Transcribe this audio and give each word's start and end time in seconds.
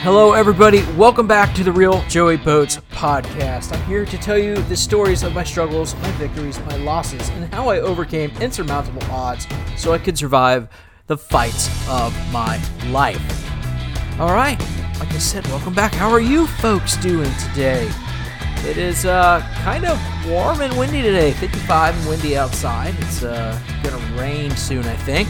Hello, 0.00 0.34
everybody. 0.34 0.84
Welcome 0.96 1.26
back 1.26 1.54
to 1.56 1.64
the 1.64 1.72
Real 1.72 2.00
Joey 2.02 2.36
Boats 2.36 2.76
podcast. 2.92 3.72
I'm 3.74 3.82
here 3.86 4.04
to 4.04 4.18
tell 4.18 4.38
you 4.38 4.54
the 4.54 4.76
stories 4.76 5.22
of 5.22 5.34
my 5.34 5.42
struggles, 5.42 5.94
my 5.96 6.10
victories, 6.12 6.60
my 6.60 6.76
losses, 6.76 7.28
and 7.30 7.52
how 7.52 7.70
I 7.70 7.80
overcame 7.80 8.30
insurmountable 8.40 9.02
odds 9.10 9.48
so 9.76 9.92
I 9.92 9.98
could 9.98 10.16
survive 10.16 10.68
the 11.08 11.16
fights 11.16 11.68
of 11.88 12.14
my 12.30 12.60
life. 12.88 13.20
All 14.20 14.32
right, 14.32 14.60
like 15.00 15.12
I 15.12 15.18
said, 15.18 15.44
welcome 15.48 15.74
back. 15.74 15.92
How 15.94 16.10
are 16.10 16.20
you 16.20 16.46
folks 16.46 16.96
doing 16.98 17.32
today? 17.48 17.90
It 18.64 18.76
is 18.76 19.06
uh, 19.06 19.40
kind 19.64 19.84
of 19.86 19.98
warm 20.28 20.60
and 20.60 20.76
windy 20.78 21.02
today, 21.02 21.32
55 21.32 21.96
and 21.98 22.08
windy 22.08 22.36
outside. 22.36 22.94
It's 23.00 23.24
uh, 23.24 23.58
gonna 23.82 24.20
rain 24.20 24.52
soon, 24.52 24.84
I 24.86 24.96
think. 24.96 25.28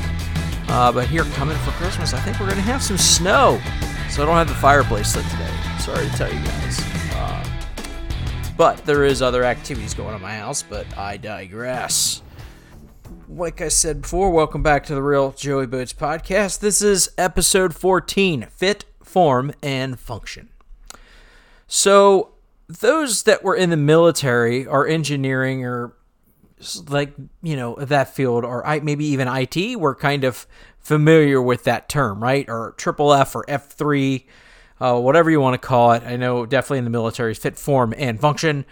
Uh, 0.69 0.93
but 0.93 1.07
here, 1.09 1.25
coming 1.35 1.57
for 1.59 1.71
Christmas, 1.73 2.13
I 2.13 2.19
think 2.21 2.41
we're 2.41 2.49
gonna 2.49 2.61
have 2.61 2.83
some 2.83 2.99
snow. 2.99 3.61
So 4.11 4.23
I 4.23 4.27
don't 4.27 4.37
have 4.37 4.49
the 4.49 4.55
fireplace 4.55 5.15
lit 5.15 5.27
today. 5.27 5.51
Sorry 5.79 6.09
to 6.09 6.17
tell 6.17 6.33
you 6.33 6.41
guys. 6.41 6.81
Uh, 7.13 7.45
but 8.57 8.79
there 8.87 9.05
is 9.05 9.21
other 9.21 9.45
activities 9.45 9.93
going 9.93 10.11
on 10.11 10.17
in 10.17 10.23
my 10.23 10.37
house, 10.37 10.63
but 10.63 10.87
I 10.97 11.19
digress. 11.19 12.23
Like 13.29 13.61
I 13.61 13.69
said 13.69 14.03
before, 14.03 14.31
welcome 14.31 14.63
back 14.63 14.87
to 14.87 14.95
the 14.95 15.03
Real 15.03 15.33
Joey 15.33 15.67
Boots 15.67 15.93
podcast. 15.93 16.61
This 16.61 16.81
is 16.81 17.11
episode 17.19 17.75
14 17.75 18.47
Fit, 18.51 18.85
Form, 19.03 19.53
and 19.63 19.99
Function. 20.01 20.49
So, 21.67 22.31
those 22.69 23.25
that 23.25 23.43
were 23.45 23.57
in 23.57 23.71
the 23.71 23.77
military 23.77 24.65
or 24.65 24.87
engineering 24.87 25.65
or 25.65 25.96
like, 26.89 27.15
you 27.43 27.57
know, 27.57 27.77
that 27.77 28.15
field 28.15 28.45
or 28.45 28.67
I, 28.67 28.81
maybe 28.81 29.05
even 29.07 29.29
IT 29.29 29.79
were 29.79 29.95
kind 29.95 30.25
of 30.25 30.47
familiar 30.79 31.41
with 31.43 31.65
that 31.65 31.89
term, 31.89 32.23
right? 32.23 32.49
Or 32.49 32.75
triple 32.77 33.13
F 33.13 33.35
or 33.35 33.45
F3, 33.47 34.25
uh, 34.81 34.99
whatever 35.01 35.31
you 35.31 35.41
want 35.41 35.61
to 35.61 35.67
call 35.67 35.93
it. 35.93 36.03
I 36.05 36.17
know 36.17 36.47
definitely 36.47 36.79
in 36.79 36.85
the 36.85 36.91
military, 36.91 37.35
fit, 37.35 37.59
form, 37.59 37.95
and 37.97 38.21
function. 38.21 38.65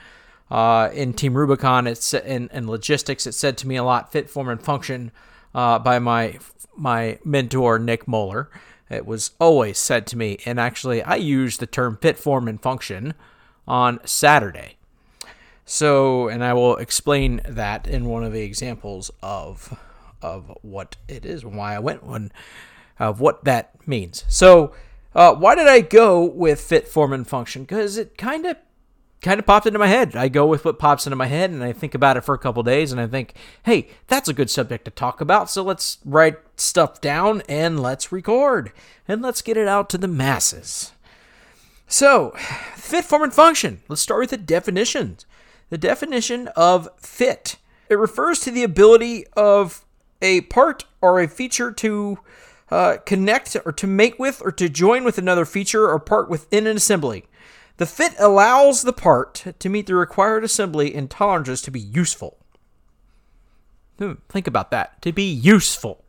Uh, 0.50 0.90
in 0.92 1.14
Team 1.14 1.36
Rubicon, 1.36 1.86
it's 1.86 2.14
in, 2.14 2.48
in 2.52 2.68
logistics. 2.68 3.26
It 3.26 3.32
said 3.32 3.56
to 3.58 3.66
me 3.66 3.76
a 3.76 3.84
lot, 3.84 4.12
fit, 4.12 4.30
form, 4.30 4.48
and 4.48 4.62
function, 4.62 5.10
uh, 5.54 5.78
by 5.78 5.98
my 5.98 6.38
my 6.76 7.18
mentor 7.24 7.78
Nick 7.78 8.06
Moeller. 8.06 8.50
It 8.90 9.06
was 9.06 9.32
always 9.40 9.78
said 9.78 10.06
to 10.08 10.18
me, 10.18 10.38
and 10.44 10.60
actually, 10.60 11.02
I 11.02 11.16
used 11.16 11.60
the 11.60 11.66
term 11.66 11.98
fit, 12.00 12.18
form, 12.18 12.46
and 12.46 12.60
function 12.60 13.14
on 13.66 14.00
Saturday. 14.04 14.76
So, 15.64 16.28
and 16.28 16.44
I 16.44 16.52
will 16.52 16.76
explain 16.76 17.40
that 17.48 17.86
in 17.86 18.04
one 18.06 18.24
of 18.24 18.32
the 18.32 18.42
examples 18.42 19.10
of 19.22 19.78
of 20.20 20.56
what 20.62 20.96
it 21.06 21.26
is 21.26 21.42
and 21.42 21.56
why 21.56 21.74
I 21.74 21.78
went 21.78 22.02
one 22.02 22.32
of 22.98 23.20
what 23.20 23.44
that 23.44 23.86
means. 23.86 24.24
So, 24.28 24.74
uh, 25.14 25.34
why 25.34 25.54
did 25.54 25.68
I 25.68 25.80
go 25.80 26.24
with 26.24 26.60
fit, 26.60 26.88
form, 26.88 27.12
and 27.12 27.26
function? 27.26 27.62
Because 27.62 27.96
it 27.96 28.16
kind 28.16 28.46
of 28.46 28.56
kind 29.24 29.40
of 29.40 29.46
popped 29.46 29.66
into 29.66 29.78
my 29.78 29.86
head. 29.86 30.14
I 30.14 30.28
go 30.28 30.46
with 30.46 30.66
what 30.66 30.78
pops 30.78 31.06
into 31.06 31.16
my 31.16 31.26
head 31.26 31.50
and 31.50 31.64
I 31.64 31.72
think 31.72 31.94
about 31.94 32.18
it 32.18 32.24
for 32.24 32.34
a 32.34 32.38
couple 32.38 32.62
days 32.62 32.92
and 32.92 33.00
I 33.00 33.06
think, 33.06 33.34
hey, 33.62 33.88
that's 34.06 34.28
a 34.28 34.34
good 34.34 34.50
subject 34.50 34.84
to 34.84 34.90
talk 34.90 35.22
about. 35.22 35.48
So 35.48 35.62
let's 35.62 35.96
write 36.04 36.36
stuff 36.56 37.00
down 37.00 37.42
and 37.48 37.80
let's 37.80 38.12
record 38.12 38.70
and 39.08 39.22
let's 39.22 39.40
get 39.40 39.56
it 39.56 39.66
out 39.66 39.88
to 39.90 39.98
the 39.98 40.08
masses. 40.08 40.92
So, 41.88 42.30
fit, 42.76 43.06
form, 43.06 43.22
and 43.22 43.32
function. 43.32 43.80
Let's 43.88 44.02
start 44.02 44.20
with 44.20 44.30
the 44.30 44.36
definitions. 44.36 45.24
The 45.70 45.78
definition 45.78 46.48
of 46.48 46.88
fit 46.98 47.56
it 47.88 47.98
refers 47.98 48.40
to 48.40 48.50
the 48.50 48.62
ability 48.62 49.26
of 49.36 49.84
a 50.22 50.42
part 50.42 50.84
or 51.00 51.20
a 51.20 51.28
feature 51.28 51.70
to 51.70 52.18
uh, 52.70 52.96
connect 53.04 53.56
or 53.64 53.72
to 53.72 53.86
make 53.86 54.18
with 54.18 54.40
or 54.44 54.50
to 54.52 54.68
join 54.68 55.04
with 55.04 55.18
another 55.18 55.44
feature 55.44 55.88
or 55.88 55.98
part 55.98 56.30
within 56.30 56.66
an 56.66 56.76
assembly. 56.76 57.26
The 57.76 57.86
fit 57.86 58.14
allows 58.18 58.82
the 58.82 58.92
part 58.92 59.44
to 59.58 59.68
meet 59.68 59.86
the 59.86 59.94
required 59.94 60.44
assembly 60.44 60.94
and 60.94 61.10
tolerances 61.10 61.60
to 61.62 61.70
be 61.70 61.80
useful. 61.80 62.38
Hmm, 63.98 64.14
think 64.28 64.46
about 64.46 64.70
that. 64.70 65.02
To 65.02 65.12
be 65.12 65.24
useful. 65.24 66.04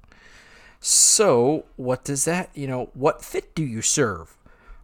So, 0.80 1.66
what 1.76 2.04
does 2.04 2.26
that, 2.26 2.52
you 2.54 2.68
know, 2.68 2.90
what 2.94 3.24
fit 3.24 3.56
do 3.56 3.64
you 3.64 3.82
serve? 3.82 4.38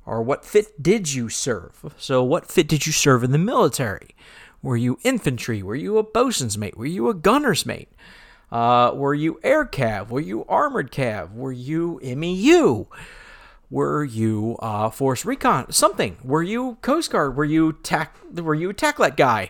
Or 0.06 0.22
what 0.22 0.44
fit 0.44 0.82
did 0.82 1.14
you 1.14 1.30
serve? 1.30 1.94
So, 1.98 2.24
what 2.24 2.50
fit 2.50 2.68
did 2.68 2.88
you 2.88 2.92
serve 2.92 3.24
in 3.24 3.32
the 3.32 3.38
military? 3.38 4.16
Were 4.62 4.78
you 4.78 5.00
infantry? 5.04 5.64
Were 5.64 5.76
you 5.76 5.98
a 5.98 6.04
bosun's 6.04 6.58
mate? 6.58 6.78
Were 6.78 6.86
you 6.86 7.10
a 7.10 7.14
gunner's 7.14 7.66
mate? 7.66 7.90
Uh, 8.52 8.92
were 8.94 9.14
you 9.14 9.40
air 9.44 9.66
cav? 9.66 10.10
Were 10.10 10.20
you 10.20 10.46
armored 10.46 10.92
cav? 10.92 11.34
Were 11.34 11.52
you 11.52 12.00
MEU? 12.04 12.86
Were 13.70 14.04
you 14.04 14.58
uh, 14.60 14.90
force 14.90 15.24
recon? 15.24 15.72
Something? 15.72 16.18
Were 16.24 16.44
you 16.44 16.78
Coast 16.82 17.12
Guard? 17.12 17.38
Were 17.38 17.46
you 17.46 17.74
tac? 17.84 18.18
Were 18.34 18.54
you 18.54 18.70
a 18.70 18.74
TACLET 18.74 19.16
guy? 19.16 19.50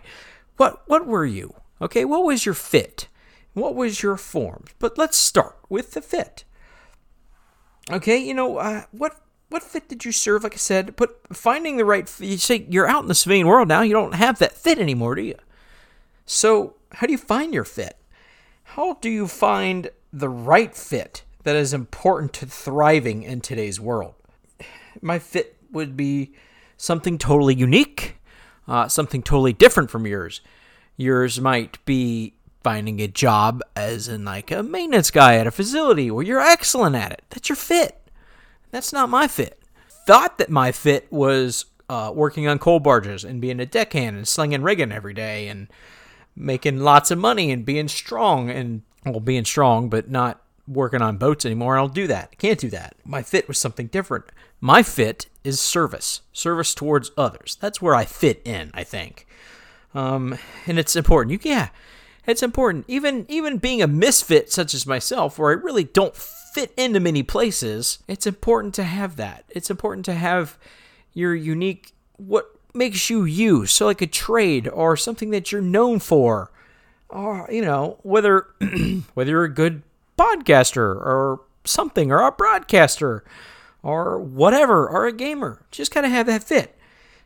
What? 0.58 0.84
What 0.86 1.08
were 1.08 1.26
you? 1.26 1.56
Okay, 1.82 2.06
what 2.06 2.24
was 2.24 2.46
your 2.46 2.54
fit? 2.54 3.08
What 3.54 3.74
was 3.74 4.04
your 4.04 4.18
form? 4.18 4.66
But 4.78 4.98
let's 4.98 5.18
start 5.18 5.58
with 5.68 5.94
the 5.94 6.02
fit. 6.02 6.44
Okay, 7.90 8.18
you 8.18 8.36
know 8.36 8.58
uh, 8.58 8.84
what? 8.92 9.20
What 9.52 9.64
fit 9.64 9.90
did 9.90 10.06
you 10.06 10.14
serve? 10.14 10.44
Like 10.44 10.54
I 10.54 10.58
said, 10.58 10.96
but 10.96 11.20
finding 11.34 11.76
the 11.76 11.84
right. 11.84 12.08
Fit 12.08 12.26
you 12.26 12.38
say 12.38 12.66
you're 12.70 12.88
out 12.88 13.04
in 13.04 13.10
the 13.10 13.16
civilian 13.16 13.48
world 13.48 13.68
now. 13.68 13.82
You 13.82 13.92
don't 13.92 14.16
have 14.16 14.40
that 14.40 14.54
fit 14.54 14.80
anymore, 14.80 15.16
do 15.16 15.22
you? 15.22 15.36
So 16.26 16.76
how 16.94 17.06
do 17.06 17.12
you 17.12 17.18
find 17.18 17.54
your 17.54 17.66
fit? 17.66 17.98
How 18.64 18.94
do 19.02 19.10
you 19.10 19.28
find 19.28 19.90
the 20.14 20.30
right 20.30 20.74
fit 20.74 21.24
that 21.44 21.58
is 21.58 21.74
important 21.74 22.32
to 22.34 22.46
thriving 22.46 23.24
in 23.24 23.42
today's 23.42 23.78
world? 23.78 24.14
My 25.02 25.20
fit 25.20 25.58
would 25.70 25.98
be 25.98 26.34
something 26.78 27.18
totally 27.18 27.56
unique, 27.56 28.16
uh, 28.70 28.88
something 28.88 29.22
totally 29.22 29.52
different 29.52 29.90
from 29.90 30.08
yours. 30.08 30.40
Yours 30.96 31.42
might 31.42 31.84
be 31.84 32.36
finding 32.64 33.02
a 33.02 33.08
job 33.10 33.62
as 33.76 34.08
in 34.08 34.24
like 34.24 34.50
a 34.50 34.64
maintenance 34.64 35.12
guy 35.12 35.36
at 35.36 35.48
a 35.48 35.52
facility 35.52 36.10
where 36.10 36.24
you're 36.24 36.40
excellent 36.40 36.96
at 36.96 37.12
it. 37.12 37.24
That's 37.32 37.50
your 37.50 37.58
fit. 37.58 38.01
That's 38.72 38.94
not 38.94 39.10
my 39.10 39.28
fit. 39.28 39.62
Thought 40.08 40.38
that 40.38 40.50
my 40.50 40.72
fit 40.72 41.12
was 41.12 41.66
uh, 41.90 42.12
working 42.16 42.48
on 42.48 42.58
coal 42.58 42.80
barges 42.80 43.24
and 43.24 43.42
being 43.42 43.60
a 43.60 43.66
deckhand 43.66 44.16
and 44.16 44.28
slinging 44.28 44.62
rigging 44.64 44.92
every 44.92 45.14
day 45.14 45.48
and 45.48 45.68
making 46.36 46.80
lots 46.80 47.12
of 47.12 47.18
money 47.18 47.52
and 47.52 47.66
being 47.66 47.88
strong 47.90 48.50
and 48.50 48.82
well 49.06 49.20
being 49.20 49.44
strong 49.46 49.90
but 49.90 50.10
not 50.10 50.42
working 50.68 51.02
on 51.02 51.18
boats 51.18 51.46
anymore. 51.46 51.78
I'll 51.78 51.90
do 51.90 52.08
that. 52.08 52.30
I 52.32 52.36
can't 52.36 52.60
do 52.60 52.70
that. 52.70 52.96
My 53.04 53.22
fit 53.22 53.48
was 53.48 53.58
something 53.58 53.88
different. 53.88 54.26
My 54.62 54.84
fit 54.84 55.28
is 55.44 55.60
service 55.60 56.22
service 56.32 56.74
towards 56.74 57.12
others. 57.18 57.58
That's 57.60 57.82
where 57.82 57.96
i 57.96 58.06
fit 58.06 58.42
in 58.46 58.72
i 58.74 58.84
think. 58.84 59.28
Um, 59.94 60.38
and 60.66 60.80
it's 60.80 60.96
important. 60.96 61.34
You 61.34 61.52
yeah 61.52 61.70
it's 62.26 62.44
important 62.44 62.86
even 62.88 63.26
even 63.30 63.58
being 63.58 63.82
a 63.82 63.88
misfit 63.88 64.52
such 64.52 64.74
as 64.74 64.86
myself 64.86 65.38
where 65.38 65.52
i 65.52 65.54
really 65.54 65.84
don't 65.84 66.16
fit 66.16 66.74
into 66.78 67.00
many 67.00 67.24
places 67.24 68.00
it's 68.08 68.28
important 68.28 68.74
to 68.74 68.84
have 68.84 69.16
that 69.16 69.46
it's 69.50 69.70
important 69.70 70.06
to 70.06 70.14
have 70.14 70.58
your 71.14 71.34
unique 71.34 71.94
what 72.18 72.56
makes 72.74 73.10
you 73.10 73.26
you. 73.26 73.66
So, 73.66 73.86
like 73.86 74.02
a 74.02 74.08
trade 74.08 74.68
or 74.68 74.96
something 74.98 75.32
that 75.32 75.52
you're 75.52 75.62
known 75.62 76.00
for, 76.00 76.52
or 77.10 77.48
you 77.52 77.62
know, 77.62 77.98
whether 78.04 78.48
whether 79.14 79.32
you're 79.32 79.44
a 79.44 79.54
good 79.54 79.84
podcaster 80.18 80.96
or 80.96 81.42
something, 81.66 82.12
or 82.12 82.22
a 82.22 82.32
broadcaster, 82.32 83.24
or 83.84 84.20
whatever, 84.20 84.88
or 84.88 85.08
a 85.08 85.14
gamer, 85.14 85.62
just 85.72 85.92
kind 85.92 86.06
of 86.06 86.12
have 86.12 86.26
that 86.28 86.44
fit. 86.44 86.78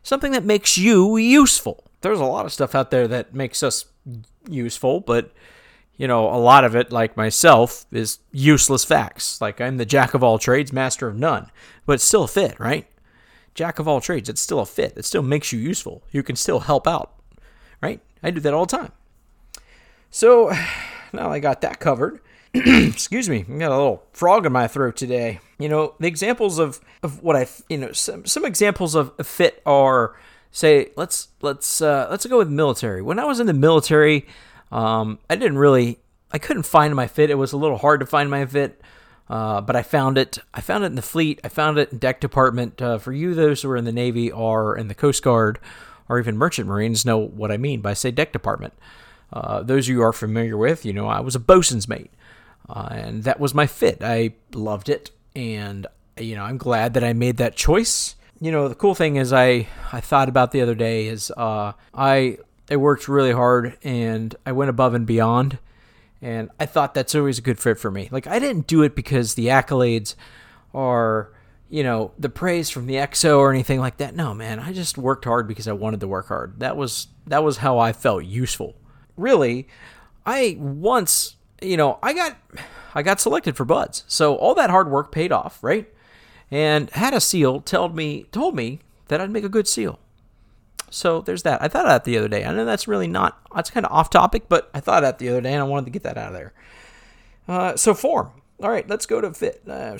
Something 0.02 0.32
that 0.32 0.44
makes 0.44 0.78
you 0.78 1.16
useful. 1.16 1.84
There's 2.06 2.20
a 2.20 2.24
lot 2.24 2.46
of 2.46 2.52
stuff 2.52 2.74
out 2.74 2.90
there 2.90 3.08
that 3.08 3.34
makes 3.34 3.62
us 3.62 3.86
useful, 4.48 5.00
but 5.00 5.32
you 5.96 6.06
know, 6.06 6.28
a 6.28 6.36
lot 6.36 6.64
of 6.64 6.76
it, 6.76 6.92
like 6.92 7.16
myself, 7.16 7.86
is 7.90 8.18
useless 8.30 8.84
facts. 8.84 9.40
Like 9.40 9.60
I'm 9.60 9.78
the 9.78 9.86
jack 9.86 10.14
of 10.14 10.22
all 10.22 10.38
trades, 10.38 10.72
master 10.72 11.08
of 11.08 11.16
none, 11.16 11.50
but 11.86 11.94
it's 11.94 12.04
still 12.04 12.24
a 12.24 12.28
fit, 12.28 12.60
right? 12.60 12.86
jack 13.56 13.78
of 13.80 13.88
all 13.88 14.00
trades. 14.00 14.28
It's 14.28 14.40
still 14.40 14.60
a 14.60 14.66
fit. 14.66 14.92
It 14.96 15.04
still 15.04 15.22
makes 15.22 15.52
you 15.52 15.58
useful. 15.58 16.04
You 16.12 16.22
can 16.22 16.36
still 16.36 16.60
help 16.60 16.86
out, 16.86 17.14
right? 17.82 18.00
I 18.22 18.30
do 18.30 18.40
that 18.40 18.54
all 18.54 18.66
the 18.66 18.76
time. 18.76 18.92
So 20.10 20.52
now 21.12 21.32
I 21.32 21.40
got 21.40 21.62
that 21.62 21.80
covered. 21.80 22.20
Excuse 22.54 23.28
me, 23.28 23.44
I 23.48 23.58
got 23.58 23.72
a 23.72 23.76
little 23.76 24.04
frog 24.12 24.46
in 24.46 24.52
my 24.52 24.68
throat 24.68 24.96
today. 24.96 25.40
You 25.58 25.68
know, 25.68 25.94
the 25.98 26.06
examples 26.06 26.58
of, 26.58 26.80
of 27.02 27.22
what 27.22 27.34
I, 27.34 27.48
you 27.68 27.78
know, 27.78 27.92
some, 27.92 28.24
some 28.26 28.44
examples 28.44 28.94
of 28.94 29.12
a 29.18 29.24
fit 29.24 29.62
are, 29.66 30.14
say, 30.56 30.90
let's 30.96 31.28
let's 31.42 31.82
uh, 31.82 32.08
let's 32.10 32.24
go 32.26 32.38
with 32.38 32.48
military. 32.48 33.02
When 33.02 33.18
I 33.18 33.24
was 33.24 33.40
in 33.40 33.46
the 33.46 33.52
military, 33.52 34.26
um, 34.72 35.18
I 35.28 35.36
didn't 35.36 35.58
really, 35.58 35.98
I 36.32 36.38
couldn't 36.38 36.64
find 36.64 36.94
my 36.94 37.06
fit. 37.06 37.30
It 37.30 37.34
was 37.34 37.52
a 37.52 37.56
little 37.56 37.78
hard 37.78 38.00
to 38.00 38.06
find 38.06 38.30
my 38.30 38.44
fit. 38.46 38.80
Uh, 39.28 39.60
but 39.60 39.74
I 39.74 39.82
found 39.82 40.18
it. 40.18 40.38
I 40.54 40.60
found 40.60 40.84
it 40.84 40.88
in 40.88 40.94
the 40.94 41.02
fleet. 41.02 41.40
I 41.44 41.48
found 41.48 41.78
it 41.78 41.92
in 41.92 41.98
deck 41.98 42.20
department. 42.20 42.80
Uh, 42.80 42.98
for 42.98 43.12
you, 43.12 43.34
those 43.34 43.60
who 43.60 43.70
are 43.70 43.76
in 43.76 43.84
the 43.84 43.92
Navy 43.92 44.30
or 44.30 44.76
in 44.78 44.88
the 44.88 44.94
Coast 44.94 45.22
Guard 45.22 45.58
or 46.08 46.18
even 46.18 46.36
Merchant 46.36 46.68
Marines, 46.68 47.04
know 47.04 47.18
what 47.18 47.50
I 47.50 47.56
mean 47.56 47.80
by 47.80 47.92
say 47.92 48.10
deck 48.10 48.32
department. 48.32 48.74
Uh, 49.32 49.62
those 49.62 49.88
you 49.88 50.02
are 50.02 50.12
familiar 50.12 50.56
with, 50.56 50.84
you 50.84 50.92
know, 50.92 51.08
I 51.08 51.18
was 51.18 51.34
a 51.34 51.40
bosun's 51.40 51.88
mate, 51.88 52.12
uh, 52.68 52.88
and 52.92 53.24
that 53.24 53.40
was 53.40 53.52
my 53.52 53.66
fit. 53.66 53.98
I 54.00 54.34
loved 54.54 54.88
it, 54.88 55.10
and 55.34 55.88
you 56.16 56.36
know, 56.36 56.44
I'm 56.44 56.58
glad 56.58 56.94
that 56.94 57.02
I 57.02 57.12
made 57.12 57.38
that 57.38 57.56
choice. 57.56 58.14
You 58.40 58.52
know, 58.52 58.68
the 58.68 58.74
cool 58.74 58.94
thing 58.94 59.16
is 59.16 59.32
I 59.32 59.66
I 59.92 60.00
thought 60.00 60.28
about 60.28 60.52
the 60.52 60.60
other 60.60 60.74
day 60.74 61.06
is 61.06 61.30
uh, 61.36 61.72
I 61.94 62.38
I 62.70 62.76
worked 62.76 63.08
really 63.08 63.32
hard 63.32 63.78
and 63.82 64.34
I 64.44 64.52
went 64.52 64.68
above 64.68 64.94
and 64.94 65.06
beyond, 65.06 65.58
and 66.20 66.50
I 66.60 66.66
thought 66.66 66.92
that's 66.92 67.14
always 67.14 67.38
a 67.38 67.42
good 67.42 67.58
fit 67.58 67.78
for 67.78 67.90
me. 67.90 68.08
Like 68.10 68.26
I 68.26 68.38
didn't 68.38 68.66
do 68.66 68.82
it 68.82 68.94
because 68.94 69.34
the 69.34 69.46
accolades 69.46 70.16
are 70.74 71.32
you 71.70 71.82
know 71.82 72.12
the 72.18 72.28
praise 72.28 72.68
from 72.68 72.86
the 72.86 72.94
XO 72.94 73.38
or 73.38 73.50
anything 73.50 73.80
like 73.80 73.96
that. 73.98 74.14
No, 74.14 74.34
man, 74.34 74.60
I 74.60 74.72
just 74.72 74.98
worked 74.98 75.24
hard 75.24 75.48
because 75.48 75.66
I 75.66 75.72
wanted 75.72 76.00
to 76.00 76.08
work 76.08 76.28
hard. 76.28 76.60
That 76.60 76.76
was 76.76 77.08
that 77.26 77.42
was 77.42 77.58
how 77.58 77.78
I 77.78 77.92
felt 77.92 78.24
useful. 78.24 78.76
Really, 79.16 79.66
I 80.26 80.56
once 80.60 81.36
you 81.62 81.78
know 81.78 81.98
I 82.02 82.12
got 82.12 82.36
I 82.94 83.02
got 83.02 83.18
selected 83.18 83.56
for 83.56 83.64
BUD/S, 83.64 84.04
so 84.06 84.36
all 84.36 84.54
that 84.56 84.68
hard 84.68 84.90
work 84.90 85.10
paid 85.10 85.32
off, 85.32 85.62
right? 85.62 85.88
And 86.50 86.90
had 86.90 87.14
a 87.14 87.20
seal 87.20 87.60
told 87.60 87.94
me 87.94 88.24
told 88.32 88.54
me 88.54 88.80
that 89.08 89.20
I'd 89.20 89.30
make 89.30 89.44
a 89.44 89.48
good 89.48 89.68
seal. 89.68 89.98
So 90.90 91.20
there's 91.20 91.42
that. 91.42 91.62
I 91.62 91.68
thought 91.68 91.86
of 91.86 91.90
that 91.90 92.04
the 92.04 92.16
other 92.18 92.28
day. 92.28 92.44
I 92.44 92.52
know 92.52 92.64
that's 92.64 92.88
really 92.88 93.08
not 93.08 93.38
that's 93.54 93.70
kind 93.70 93.84
of 93.84 93.92
off 93.92 94.10
topic, 94.10 94.48
but 94.48 94.70
I 94.74 94.80
thought 94.80 95.02
of 95.04 95.08
that 95.08 95.18
the 95.18 95.28
other 95.28 95.40
day 95.40 95.52
and 95.52 95.60
I 95.60 95.64
wanted 95.64 95.86
to 95.86 95.90
get 95.90 96.04
that 96.04 96.18
out 96.18 96.28
of 96.28 96.34
there. 96.34 96.52
Uh, 97.48 97.76
so 97.76 97.94
form. 97.94 98.30
All 98.62 98.70
right, 98.70 98.88
let's 98.88 99.06
go 99.06 99.20
to 99.20 99.32
fit. 99.34 99.62
Uh, 99.68 99.98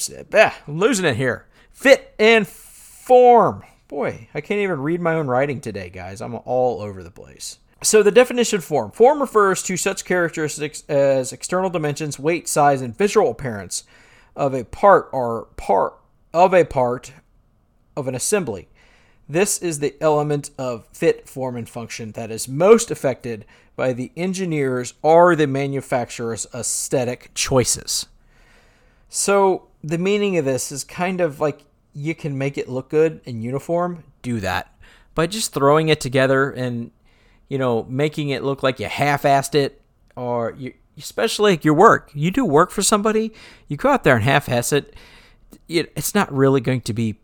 I'm 0.67 0.79
losing 0.79 1.05
it 1.05 1.17
here. 1.17 1.47
Fit 1.73 2.15
and 2.19 2.47
form. 2.49 3.63
Boy, 3.89 4.29
I 4.35 4.41
can't 4.41 4.61
even 4.61 4.81
read 4.81 5.01
my 5.01 5.15
own 5.15 5.29
writing 5.29 5.61
today, 5.61 5.91
guys. 5.91 6.21
I'm 6.21 6.35
all 6.45 6.81
over 6.81 7.03
the 7.03 7.11
place. 7.11 7.59
So 7.83 8.03
the 8.03 8.11
definition 8.11 8.63
form. 8.63 8.91
Form 8.91 9.21
refers 9.21 9.63
to 9.65 9.77
such 9.77 10.05
characteristics 10.05 10.83
as 10.89 11.33
external 11.33 11.69
dimensions, 11.69 12.19
weight, 12.19 12.49
size, 12.49 12.81
and 12.81 12.97
visual 12.97 13.31
appearance 13.31 13.85
of 14.35 14.55
a 14.55 14.65
part 14.65 15.09
or 15.13 15.49
part 15.57 15.95
of 16.37 16.53
a 16.53 16.65
part 16.65 17.15
of 17.97 18.07
an 18.07 18.15
assembly. 18.15 18.69
This 19.27 19.57
is 19.57 19.79
the 19.79 19.97
element 20.03 20.51
of 20.59 20.87
fit, 20.93 21.27
form, 21.27 21.57
and 21.57 21.67
function 21.67 22.13
that 22.13 22.31
is 22.31 22.47
most 22.47 22.91
affected 22.91 23.47
by 23.75 23.95
the 23.95 24.13
engineer's 24.19 24.93
or 25.01 25.35
the 25.35 25.47
manufacturer's 25.47 26.47
aesthetic 26.53 27.31
choices. 27.35 28.05
So, 29.09 29.69
the 29.83 29.97
meaning 29.97 30.37
of 30.37 30.45
this 30.45 30.71
is 30.71 30.85
kind 30.85 31.23
of 31.23 31.41
like 31.41 31.65
you 31.95 32.15
can 32.15 32.37
make 32.37 32.59
it 32.59 32.69
look 32.69 32.91
good 32.91 33.23
and 33.25 33.43
uniform, 33.43 34.05
do 34.21 34.39
that. 34.41 34.77
By 35.15 35.27
just 35.27 35.55
throwing 35.55 35.89
it 35.89 36.03
together 36.03 36.51
and, 36.51 36.91
you 37.49 37.57
know, 37.57 37.85
making 37.89 38.29
it 38.29 38.45
look 38.45 38.63
like 38.63 38.79
you 38.79 38.87
half 38.87 39.23
assed 39.23 39.55
it, 39.55 39.81
or 40.17 40.55
you, 40.59 40.75
especially 40.99 41.53
like 41.53 41.65
your 41.65 41.73
work. 41.73 42.11
You 42.15 42.31
do 42.31 42.45
work 42.45 42.71
for 42.71 42.83
somebody, 42.83 43.33
you 43.69 43.79
go 43.79 43.89
out 43.89 44.05
there 44.05 44.17
and 44.17 44.25
half 44.25 44.51
ass 44.51 44.71
it 44.71 44.95
it, 45.69 45.93
it's 45.97 46.15
not 46.15 46.33
really 46.33 46.61
going 46.61 46.81
to 46.83 46.93
be 46.93 47.17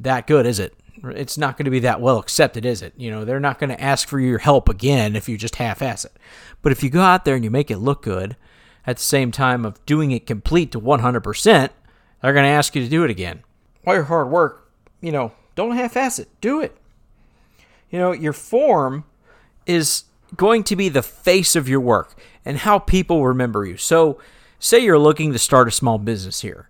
that 0.00 0.26
good, 0.26 0.46
is 0.46 0.58
it? 0.58 0.74
It's 1.02 1.38
not 1.38 1.56
going 1.56 1.64
to 1.64 1.70
be 1.70 1.80
that 1.80 2.00
well 2.00 2.18
accepted, 2.18 2.66
is 2.66 2.82
it? 2.82 2.92
You 2.96 3.10
know, 3.10 3.24
they're 3.24 3.40
not 3.40 3.58
going 3.58 3.70
to 3.70 3.80
ask 3.80 4.06
for 4.06 4.20
your 4.20 4.38
help 4.38 4.68
again 4.68 5.16
if 5.16 5.28
you 5.28 5.38
just 5.38 5.56
half 5.56 5.80
ass 5.80 6.04
it. 6.04 6.12
But 6.62 6.72
if 6.72 6.82
you 6.82 6.90
go 6.90 7.00
out 7.00 7.24
there 7.24 7.34
and 7.34 7.44
you 7.44 7.50
make 7.50 7.70
it 7.70 7.78
look 7.78 8.02
good 8.02 8.36
at 8.86 8.96
the 8.96 9.02
same 9.02 9.30
time 9.30 9.64
of 9.64 9.84
doing 9.86 10.10
it 10.10 10.26
complete 10.26 10.72
to 10.72 10.80
100%, 10.80 11.70
they're 12.22 12.32
going 12.32 12.44
to 12.44 12.50
ask 12.50 12.74
you 12.74 12.82
to 12.82 12.88
do 12.88 13.04
it 13.04 13.10
again. 13.10 13.42
All 13.86 13.94
your 13.94 14.04
hard 14.04 14.28
work, 14.28 14.70
you 15.00 15.12
know, 15.12 15.32
don't 15.54 15.76
half 15.76 15.96
ass 15.96 16.18
it. 16.18 16.28
Do 16.40 16.60
it. 16.60 16.76
You 17.90 17.98
know, 17.98 18.12
your 18.12 18.32
form 18.32 19.04
is 19.66 20.04
going 20.36 20.64
to 20.64 20.76
be 20.76 20.88
the 20.88 21.02
face 21.02 21.56
of 21.56 21.68
your 21.68 21.80
work 21.80 22.14
and 22.44 22.58
how 22.58 22.78
people 22.78 23.26
remember 23.26 23.64
you. 23.64 23.76
So, 23.76 24.18
say 24.58 24.80
you're 24.80 24.98
looking 24.98 25.32
to 25.32 25.38
start 25.38 25.66
a 25.66 25.70
small 25.70 25.98
business 25.98 26.42
here 26.42 26.68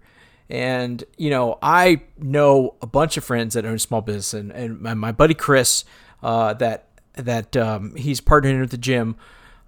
and, 0.51 1.05
you 1.17 1.31
know, 1.31 1.59
I 1.63 2.03
know 2.19 2.75
a 2.83 2.87
bunch 2.87 3.17
of 3.17 3.25
friends 3.25 3.55
that 3.55 3.65
own 3.65 3.79
small 3.79 4.01
business 4.01 4.35
and, 4.35 4.51
and 4.51 4.81
my 4.99 5.13
buddy 5.13 5.35
Chris, 5.35 5.85
uh, 6.25 6.55
that, 6.55 6.89
that, 7.15 7.57
um, 7.57 7.95
he's 7.95 8.21
partnering 8.21 8.61
with 8.61 8.73
the 8.73 8.79
gym, 8.79 9.17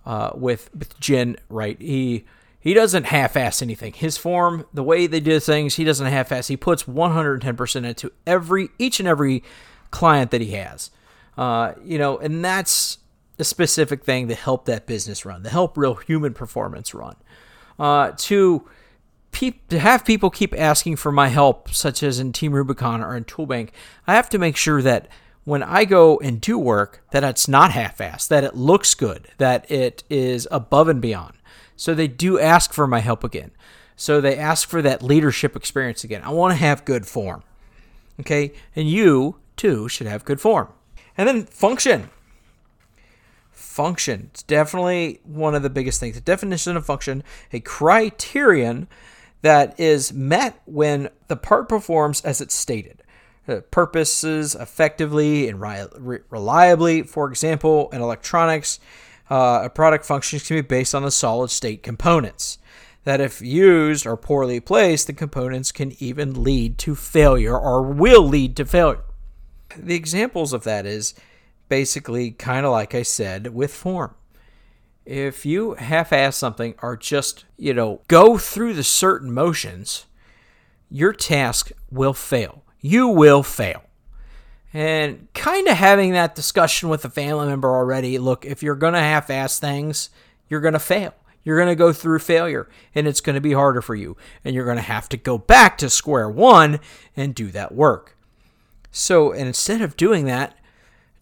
uh, 0.05 0.31
with, 0.35 0.75
with 0.75 0.99
Jen, 0.99 1.37
right? 1.49 1.81
He, 1.81 2.25
he 2.59 2.75
doesn't 2.75 3.05
half-ass 3.05 3.63
anything. 3.63 3.93
His 3.93 4.17
form, 4.17 4.67
the 4.75 4.83
way 4.83 5.07
they 5.07 5.21
do 5.21 5.39
things, 5.39 5.77
he 5.77 5.85
doesn't 5.85 6.07
half-ass. 6.07 6.49
He 6.49 6.57
puts 6.57 6.83
110% 6.83 7.85
into 7.85 8.13
every, 8.27 8.71
each 8.79 8.99
and 8.99 9.09
every 9.09 9.45
client 9.93 10.33
that 10.33 10.41
he 10.41 10.51
has. 10.53 10.91
Uh, 11.39 11.75
you 11.85 11.97
know, 11.97 12.19
and 12.19 12.45
that's 12.45 12.99
a 13.39 13.45
specific 13.45 14.05
thing 14.05 14.27
to 14.29 14.35
help 14.35 14.65
that 14.67 14.87
business 14.87 15.25
run, 15.25 15.45
to 15.45 15.49
help 15.49 15.77
real 15.77 15.95
human 15.95 16.35
performance 16.35 16.93
run. 16.93 17.15
Uh, 17.79 18.13
to 18.17 18.69
to 19.33 19.79
have 19.79 20.05
people 20.05 20.31
keep 20.31 20.55
asking 20.59 20.97
for 20.97 21.11
my 21.11 21.29
help, 21.29 21.71
such 21.71 22.03
as 22.03 22.21
in 22.21 22.33
Team 22.33 22.53
Rubicon 22.53 23.03
or 23.03 23.17
in 23.17 23.25
Toolbank, 23.25 23.71
I 24.07 24.15
have 24.15 24.29
to 24.31 24.39
make 24.39 24.57
sure 24.57 24.83
that 24.83 25.09
when 25.45 25.63
I 25.63 25.85
go 25.85 26.19
and 26.19 26.41
do 26.41 26.57
work, 26.59 27.03
that 27.11 27.25
it's 27.25 27.49
not 27.49 27.73
half-assed, 27.73 28.29
that 28.29 28.45
it 28.45 28.55
looks 28.55 28.95
good, 28.95 29.29
that 29.39 29.69
it 29.71 30.05
is 30.09 30.47
above 30.53 30.89
and 30.89 31.01
beyond. 31.01 31.35
So 31.75 31.95
they 31.95 32.07
do 32.07 32.39
ask 32.39 32.73
for 32.73 32.87
my 32.87 33.01
help 33.01 33.25
again. 33.25 33.51
So 33.97 34.21
they 34.21 34.37
ask 34.37 34.69
for 34.69 34.83
that 34.83 35.03
leadership 35.03 35.57
experience 35.57 36.05
again. 36.05 36.23
I 36.23 36.31
want 36.31 36.53
to 36.53 36.59
have 36.59 36.85
good 36.85 37.07
form. 37.07 37.43
Okay? 38.21 38.53
And 38.77 38.89
you, 38.89 39.37
too, 39.57 39.89
should 39.89 40.07
have 40.07 40.25
good 40.25 40.41
form. 40.41 40.69
And 41.17 41.29
then 41.29 41.47
function. 41.47 42.11
Function. 43.51 44.31
It's 44.33 44.43
definitely 44.43 45.21
one 45.25 45.55
of 45.55 45.63
the 45.63 45.71
biggest 45.71 45.99
things. 45.99 46.15
The 46.15 46.21
definition 46.21 46.77
of 46.77 46.87
function, 46.87 47.25
a 47.53 47.61
criterion 47.61 48.87
that 49.43 49.79
is 49.79 50.13
met 50.13 50.61
when 50.65 51.11
the 51.29 51.37
part 51.37 51.69
performs 51.69 52.21
as 52.23 52.41
it's 52.41 52.55
stated. 52.55 53.03
Uh, 53.47 53.61
purposes 53.73 54.55
effectively 54.55 55.49
and 55.49 55.61
reliably. 55.61 57.03
For 57.03 57.29
example, 57.29 57.91
in 57.93 58.01
electronics, 58.01 58.79
uh, 59.29 59.63
a 59.65 59.71
product 59.71 60.05
functions 60.05 60.47
can 60.47 60.59
be 60.59 60.63
based 60.63 60.95
on 60.95 61.03
the 61.03 61.11
solid 61.11 61.51
state 61.51 61.83
components. 61.83 62.59
That 63.05 63.21
if 63.21 63.43
used 63.43 64.07
or 64.07 64.17
poorly 64.17 64.61
placed, 64.61 65.09
the 65.09 65.13
components 65.13 65.73
can 65.73 65.93
even 65.99 66.45
lead 66.45 66.79
to 66.79 66.95
failure 66.95 67.59
or 67.59 67.83
will 67.83 68.23
lead 68.23 68.57
to 68.59 68.65
failure. 68.65 69.03
The 69.77 69.97
examples 69.97 70.53
of 70.53 70.63
that 70.63 70.87
is 70.87 71.15
basically 71.69 72.31
kind 72.31 72.65
of 72.65 72.71
like 72.71 72.95
I 72.95 73.03
said 73.03 73.53
with 73.53 73.75
form 73.75 74.15
if 75.05 75.45
you 75.45 75.75
half-ass 75.75 76.37
something 76.37 76.75
or 76.83 76.97
just 76.97 77.45
you 77.57 77.75
know 77.75 78.01
go 78.09 78.39
through 78.39 78.75
the 78.75 78.85
certain 78.85 79.33
motions 79.33 80.07
your 80.93 81.15
task 81.15 81.73
will 81.91 82.13
fail. 82.13 82.63
You 82.81 83.09
will 83.09 83.43
fail. 83.43 83.83
And 84.75 85.33
kind 85.33 85.67
of 85.69 85.77
having 85.79 86.13
that 86.13 86.35
discussion 86.35 86.91
with 86.91 87.05
a 87.05 87.11
family 87.11 87.47
member 87.47 87.71
already 87.71 88.19
look 88.19 88.45
if 88.45 88.63
you're 88.63 88.75
going 88.75 88.93
to 88.93 89.01
half-ass 89.01 89.59
things 89.59 90.11
you're 90.49 90.61
going 90.61 90.75
to 90.75 90.79
fail. 90.79 91.15
You're 91.45 91.57
going 91.57 91.71
to 91.71 91.75
go 91.75 91.93
through 91.93 92.19
failure 92.19 92.69
and 92.95 93.09
it's 93.09 93.23
going 93.23 93.35
to 93.35 93.41
be 93.41 93.55
harder 93.55 93.81
for 93.81 93.95
you. 93.95 94.17
And 94.45 94.55
you're 94.55 94.67
going 94.67 94.77
to 94.77 94.83
have 94.83 95.09
to 95.11 95.17
go 95.17 95.39
back 95.39 95.79
to 95.79 95.89
square 95.89 96.29
one 96.29 96.79
and 97.17 97.35
do 97.35 97.51
that 97.53 97.75
work. 97.75 98.17
So 98.91 99.33
and 99.33 99.47
instead 99.47 99.81
of 99.81 99.97
doing 99.97 100.27
that 100.27 100.59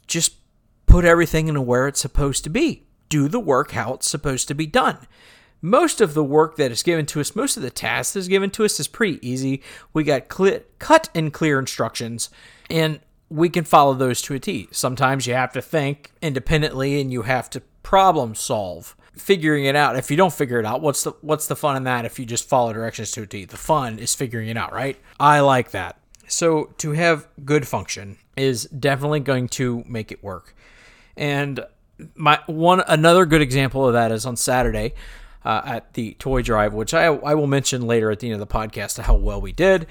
just 0.08 0.34
put 0.86 1.04
everything 1.04 1.46
into 1.46 1.62
where 1.62 1.86
it's 1.86 2.00
supposed 2.00 2.42
to 2.42 2.50
be 2.50 2.84
do 3.10 3.28
the 3.28 3.38
work 3.38 3.72
how 3.72 3.92
it's 3.92 4.08
supposed 4.08 4.48
to 4.48 4.54
be 4.54 4.66
done. 4.66 5.06
Most 5.60 6.00
of 6.00 6.14
the 6.14 6.24
work 6.24 6.56
that 6.56 6.70
is 6.70 6.82
given 6.82 7.04
to 7.06 7.20
us, 7.20 7.36
most 7.36 7.58
of 7.58 7.62
the 7.62 7.70
tasks 7.70 8.14
that 8.14 8.20
is 8.20 8.28
given 8.28 8.48
to 8.52 8.64
us 8.64 8.80
is 8.80 8.88
pretty 8.88 9.18
easy. 9.26 9.62
We 9.92 10.04
got 10.04 10.32
cl- 10.32 10.60
cut 10.78 11.10
and 11.14 11.30
clear 11.30 11.58
instructions, 11.58 12.30
and 12.70 13.00
we 13.28 13.50
can 13.50 13.64
follow 13.64 13.92
those 13.92 14.22
to 14.22 14.34
a 14.34 14.38
T. 14.38 14.68
Sometimes 14.70 15.26
you 15.26 15.34
have 15.34 15.52
to 15.52 15.60
think 15.60 16.12
independently 16.22 16.98
and 16.98 17.12
you 17.12 17.22
have 17.22 17.50
to 17.50 17.60
problem 17.82 18.34
solve 18.34 18.96
figuring 19.12 19.64
it 19.64 19.76
out. 19.76 19.96
If 19.96 20.10
you 20.10 20.16
don't 20.16 20.32
figure 20.32 20.58
it 20.58 20.66
out, 20.66 20.80
what's 20.80 21.04
the 21.04 21.12
what's 21.20 21.46
the 21.46 21.56
fun 21.56 21.76
in 21.76 21.84
that 21.84 22.04
if 22.04 22.18
you 22.18 22.24
just 22.24 22.48
follow 22.48 22.72
directions 22.72 23.10
to 23.12 23.22
a 23.22 23.26
T? 23.26 23.44
The 23.44 23.56
fun 23.56 23.98
is 23.98 24.14
figuring 24.14 24.48
it 24.48 24.56
out, 24.56 24.72
right? 24.72 24.96
I 25.18 25.40
like 25.40 25.72
that. 25.72 26.00
So 26.26 26.72
to 26.78 26.92
have 26.92 27.28
good 27.44 27.66
function 27.66 28.18
is 28.36 28.64
definitely 28.64 29.20
going 29.20 29.48
to 29.48 29.84
make 29.86 30.12
it 30.12 30.22
work. 30.22 30.54
And 31.16 31.64
my 32.14 32.40
one 32.46 32.82
another 32.86 33.26
good 33.26 33.42
example 33.42 33.86
of 33.86 33.92
that 33.94 34.12
is 34.12 34.26
on 34.26 34.36
Saturday 34.36 34.94
uh, 35.44 35.62
at 35.64 35.94
the 35.94 36.14
toy 36.14 36.42
drive, 36.42 36.74
which 36.74 36.94
I 36.94 37.06
I 37.06 37.34
will 37.34 37.46
mention 37.46 37.86
later 37.86 38.10
at 38.10 38.20
the 38.20 38.30
end 38.30 38.40
of 38.40 38.48
the 38.48 38.54
podcast 38.54 39.00
how 39.00 39.14
well 39.14 39.40
we 39.40 39.52
did. 39.52 39.86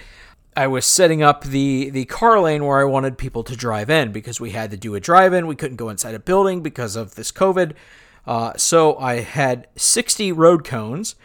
I 0.56 0.68
was 0.68 0.86
setting 0.86 1.22
up 1.24 1.44
the 1.44 1.89
the 1.89 2.06
car 2.06 2.39
lane 2.39 2.66
where 2.66 2.80
I 2.80 2.84
wanted 2.84 3.18
people 3.18 3.44
to 3.44 3.56
drive 3.56 3.89
in 3.89 4.12
because 4.12 4.39
we 4.39 4.51
had 4.51 4.72
to 4.72 4.78
do 4.78 4.96
a 4.96 5.00
drive 5.00 5.34
in. 5.34 5.48
We 5.48 5.56
couldn't 5.56 5.78
go 5.78 5.89
inside 5.89 6.16
a 6.16 6.20
building 6.20 6.62
because 6.62 6.96
of 6.96 7.16
this 7.16 7.32
COVID. 7.32 7.74
Uh, 8.28 8.54
so 8.58 8.98
I 8.98 9.22
had 9.22 9.68
60 9.75 10.32
road 10.34 10.63
cones 10.63 11.16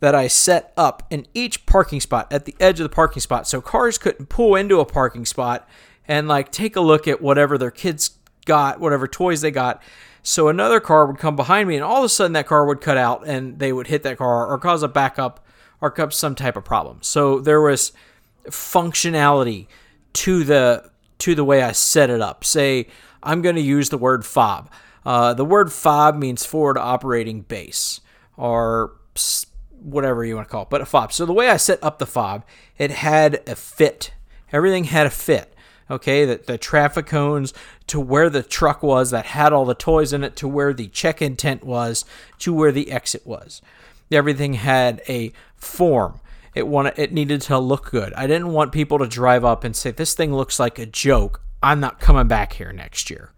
that 0.00 0.14
I 0.14 0.28
set 0.28 0.72
up 0.76 1.06
in 1.10 1.26
each 1.34 1.66
parking 1.66 2.00
spot 2.00 2.32
at 2.32 2.44
the 2.44 2.54
edge 2.58 2.80
of 2.80 2.84
the 2.84 2.94
parking 2.94 3.20
spot 3.20 3.46
so 3.46 3.60
cars 3.60 3.98
couldn't 3.98 4.26
pull 4.26 4.56
into 4.56 4.80
a 4.80 4.84
parking 4.84 5.26
spot 5.26 5.68
and 6.06 6.26
like 6.26 6.50
take 6.50 6.76
a 6.76 6.80
look 6.80 7.06
at 7.06 7.20
whatever 7.20 7.58
their 7.58 7.70
kids 7.70 8.18
got, 8.46 8.80
whatever 8.80 9.06
toys 9.06 9.40
they 9.40 9.50
got. 9.50 9.82
So 10.22 10.48
another 10.48 10.80
car 10.80 11.06
would 11.06 11.18
come 11.18 11.36
behind 11.36 11.68
me, 11.68 11.76
and 11.76 11.84
all 11.84 11.98
of 11.98 12.04
a 12.04 12.08
sudden 12.08 12.32
that 12.32 12.46
car 12.46 12.66
would 12.66 12.80
cut 12.80 12.96
out, 12.96 13.26
and 13.26 13.58
they 13.58 13.72
would 13.72 13.86
hit 13.86 14.02
that 14.02 14.18
car 14.18 14.46
or 14.46 14.58
cause 14.58 14.82
a 14.82 14.88
backup 14.88 15.44
or 15.80 15.90
cause 15.90 16.16
some 16.16 16.34
type 16.34 16.56
of 16.56 16.64
problem. 16.64 16.98
So 17.02 17.40
there 17.40 17.60
was 17.60 17.92
functionality 18.46 19.66
to 20.14 20.44
the 20.44 20.90
to 21.18 21.34
the 21.34 21.44
way 21.44 21.62
I 21.62 21.72
set 21.72 22.10
it 22.10 22.20
up. 22.20 22.44
Say, 22.44 22.86
I'm 23.22 23.42
going 23.42 23.56
to 23.56 23.62
use 23.62 23.88
the 23.88 23.98
word 23.98 24.24
fob. 24.24 24.70
Uh, 25.04 25.34
the 25.34 25.44
word 25.44 25.72
fob 25.72 26.16
means 26.16 26.44
forward 26.44 26.78
operating 26.78 27.42
base 27.42 28.00
or 28.36 28.92
whatever 29.80 30.24
you 30.24 30.36
want 30.36 30.46
to 30.48 30.52
call 30.52 30.62
it, 30.62 30.70
but 30.70 30.80
a 30.80 30.86
fob. 30.86 31.12
So 31.12 31.26
the 31.26 31.32
way 31.32 31.48
I 31.48 31.56
set 31.56 31.82
up 31.82 31.98
the 31.98 32.06
fob, 32.06 32.44
it 32.76 32.90
had 32.90 33.42
a 33.46 33.56
fit. 33.56 34.12
Everything 34.52 34.84
had 34.84 35.06
a 35.06 35.10
fit. 35.10 35.54
Okay, 35.90 36.24
the, 36.24 36.36
the 36.36 36.58
traffic 36.58 37.06
cones 37.06 37.54
to 37.86 37.98
where 37.98 38.28
the 38.28 38.42
truck 38.42 38.82
was 38.82 39.10
that 39.10 39.26
had 39.26 39.52
all 39.52 39.64
the 39.64 39.74
toys 39.74 40.12
in 40.12 40.22
it, 40.22 40.36
to 40.36 40.46
where 40.46 40.74
the 40.74 40.88
check 40.88 41.22
in 41.22 41.36
tent 41.36 41.64
was, 41.64 42.04
to 42.40 42.52
where 42.52 42.72
the 42.72 42.92
exit 42.92 43.26
was. 43.26 43.62
Everything 44.12 44.54
had 44.54 45.00
a 45.08 45.32
form. 45.56 46.20
It 46.54 46.66
wanted 46.66 46.98
it 46.98 47.12
needed 47.12 47.40
to 47.42 47.58
look 47.58 47.90
good. 47.90 48.12
I 48.14 48.26
didn't 48.26 48.52
want 48.52 48.72
people 48.72 48.98
to 48.98 49.06
drive 49.06 49.44
up 49.44 49.64
and 49.64 49.74
say 49.76 49.90
this 49.90 50.14
thing 50.14 50.34
looks 50.34 50.58
like 50.58 50.78
a 50.78 50.86
joke. 50.86 51.40
I'm 51.62 51.80
not 51.80 52.00
coming 52.00 52.28
back 52.28 52.54
here 52.54 52.72
next 52.72 53.10
year. 53.10 53.32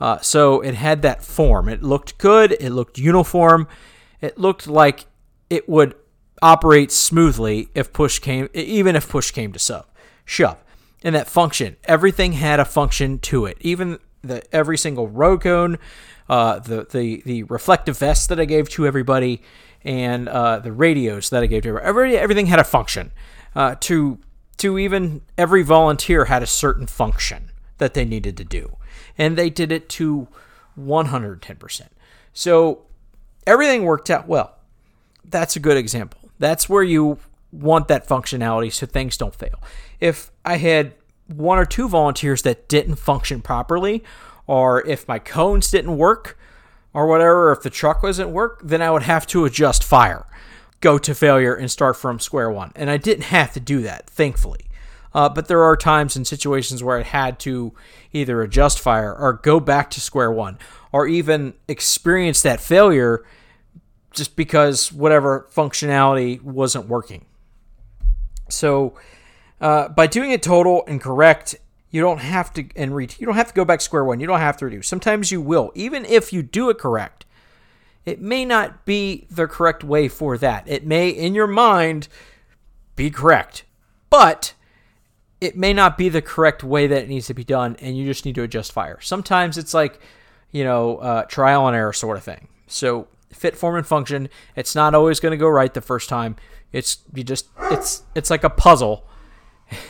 Uh, 0.00 0.18
so 0.20 0.60
it 0.60 0.74
had 0.74 1.02
that 1.02 1.22
form. 1.22 1.68
It 1.68 1.82
looked 1.82 2.16
good. 2.18 2.52
It 2.52 2.70
looked 2.70 2.98
uniform. 2.98 3.68
It 4.20 4.38
looked 4.38 4.66
like 4.66 5.06
it 5.50 5.68
would 5.68 5.94
operate 6.40 6.90
smoothly 6.90 7.68
if 7.74 7.92
push 7.92 8.18
came, 8.18 8.48
even 8.54 8.96
if 8.96 9.08
push 9.08 9.30
came 9.30 9.52
to 9.52 9.58
sub, 9.58 9.86
shove. 10.24 10.56
And 11.02 11.14
that 11.14 11.28
function, 11.28 11.76
everything 11.84 12.32
had 12.32 12.60
a 12.60 12.64
function 12.64 13.18
to 13.20 13.46
it. 13.46 13.56
Even 13.60 13.98
the 14.22 14.42
every 14.54 14.76
single 14.76 15.08
row 15.08 15.38
cone, 15.38 15.78
uh, 16.28 16.58
the 16.58 16.86
the 16.90 17.22
the 17.24 17.42
reflective 17.44 17.98
vest 17.98 18.28
that 18.28 18.38
I 18.38 18.44
gave 18.44 18.68
to 18.70 18.86
everybody, 18.86 19.42
and 19.82 20.28
uh, 20.28 20.58
the 20.58 20.72
radios 20.72 21.30
that 21.30 21.42
I 21.42 21.46
gave 21.46 21.62
to 21.62 21.70
everybody. 21.70 21.88
Every, 21.88 22.18
everything 22.18 22.46
had 22.46 22.58
a 22.58 22.64
function. 22.64 23.12
Uh, 23.54 23.74
to 23.80 24.18
to 24.58 24.78
even 24.78 25.22
every 25.38 25.62
volunteer 25.62 26.26
had 26.26 26.42
a 26.42 26.46
certain 26.46 26.86
function 26.86 27.50
that 27.78 27.94
they 27.94 28.04
needed 28.04 28.36
to 28.36 28.44
do, 28.44 28.76
and 29.16 29.36
they 29.36 29.48
did 29.48 29.72
it 29.72 29.88
to 29.88 30.28
110%. 30.78 31.88
So 32.32 32.82
everything 33.46 33.84
worked 33.84 34.10
out 34.10 34.28
well. 34.28 34.56
That's 35.24 35.56
a 35.56 35.60
good 35.60 35.76
example. 35.76 36.30
That's 36.38 36.68
where 36.68 36.82
you 36.82 37.18
want 37.52 37.88
that 37.88 38.06
functionality 38.06 38.72
so 38.72 38.86
things 38.86 39.16
don't 39.16 39.34
fail. 39.34 39.60
If 39.98 40.30
I 40.44 40.56
had 40.56 40.94
one 41.26 41.58
or 41.58 41.64
two 41.64 41.88
volunteers 41.88 42.42
that 42.42 42.68
didn't 42.68 42.96
function 42.96 43.40
properly, 43.40 44.02
or 44.46 44.86
if 44.86 45.06
my 45.06 45.18
cones 45.18 45.70
didn't 45.70 45.96
work, 45.96 46.38
or 46.92 47.06
whatever, 47.06 47.52
if 47.52 47.62
the 47.62 47.70
truck 47.70 48.02
wasn't 48.02 48.30
work, 48.30 48.60
then 48.64 48.82
I 48.82 48.90
would 48.90 49.04
have 49.04 49.26
to 49.28 49.44
adjust 49.44 49.84
fire, 49.84 50.26
go 50.80 50.98
to 50.98 51.14
failure, 51.14 51.54
and 51.54 51.70
start 51.70 51.96
from 51.96 52.18
square 52.18 52.50
one. 52.50 52.72
And 52.74 52.90
I 52.90 52.96
didn't 52.96 53.24
have 53.24 53.52
to 53.52 53.60
do 53.60 53.82
that, 53.82 54.08
thankfully. 54.10 54.66
Uh, 55.12 55.28
but 55.28 55.48
there 55.48 55.62
are 55.62 55.76
times 55.76 56.16
and 56.16 56.26
situations 56.26 56.82
where 56.82 56.98
I 56.98 57.02
had 57.02 57.38
to 57.40 57.72
either 58.12 58.42
adjust 58.42 58.78
fire 58.78 59.14
or 59.14 59.34
go 59.34 59.60
back 59.60 59.90
to 59.90 60.00
square 60.00 60.30
one, 60.30 60.58
or 60.92 61.06
even 61.06 61.54
experience 61.68 62.42
that 62.42 62.60
failure 62.60 63.24
just 64.12 64.34
because 64.34 64.92
whatever 64.92 65.48
functionality 65.54 66.42
wasn't 66.42 66.88
working. 66.88 67.24
So, 68.50 68.94
uh, 69.60 69.88
by 69.88 70.06
doing 70.06 70.30
it 70.30 70.42
total 70.42 70.84
and 70.86 71.00
correct, 71.00 71.54
you 71.90 72.00
don't 72.00 72.18
have 72.18 72.52
to 72.54 72.64
and 72.76 72.94
re- 72.94 73.08
you 73.18 73.26
don't 73.26 73.36
have 73.36 73.48
to 73.48 73.54
go 73.54 73.64
back 73.64 73.80
square 73.80 74.04
one. 74.04 74.20
You 74.20 74.26
don't 74.26 74.40
have 74.40 74.56
to 74.58 74.66
redo. 74.66 74.84
Sometimes 74.84 75.32
you 75.32 75.40
will, 75.40 75.72
even 75.74 76.04
if 76.04 76.32
you 76.32 76.42
do 76.42 76.70
it 76.70 76.78
correct. 76.78 77.26
It 78.06 78.20
may 78.20 78.46
not 78.46 78.86
be 78.86 79.26
the 79.30 79.46
correct 79.46 79.84
way 79.84 80.08
for 80.08 80.38
that. 80.38 80.66
It 80.66 80.86
may, 80.86 81.10
in 81.10 81.34
your 81.34 81.46
mind, 81.46 82.08
be 82.96 83.10
correct, 83.10 83.64
but 84.08 84.54
it 85.40 85.56
may 85.56 85.72
not 85.72 85.98
be 85.98 86.08
the 86.08 86.22
correct 86.22 86.64
way 86.64 86.86
that 86.86 87.02
it 87.02 87.08
needs 87.08 87.26
to 87.26 87.34
be 87.34 87.44
done, 87.44 87.76
and 87.78 87.96
you 87.96 88.06
just 88.06 88.24
need 88.24 88.34
to 88.36 88.42
adjust 88.42 88.72
fire. 88.72 88.98
Sometimes 89.00 89.58
it's 89.58 89.74
like, 89.74 90.00
you 90.50 90.64
know, 90.64 90.96
uh, 90.96 91.22
trial 91.24 91.66
and 91.66 91.76
error 91.76 91.92
sort 91.92 92.16
of 92.16 92.24
thing. 92.24 92.48
So 92.66 93.06
fit, 93.32 93.56
form, 93.56 93.76
and 93.76 93.86
function. 93.86 94.28
It's 94.56 94.74
not 94.74 94.94
always 94.94 95.20
going 95.20 95.32
to 95.32 95.36
go 95.36 95.48
right 95.48 95.72
the 95.72 95.80
first 95.80 96.08
time. 96.08 96.36
It's 96.72 96.98
you 97.14 97.24
just 97.24 97.48
it's 97.70 98.02
it's 98.14 98.30
like 98.30 98.44
a 98.44 98.50
puzzle. 98.50 99.06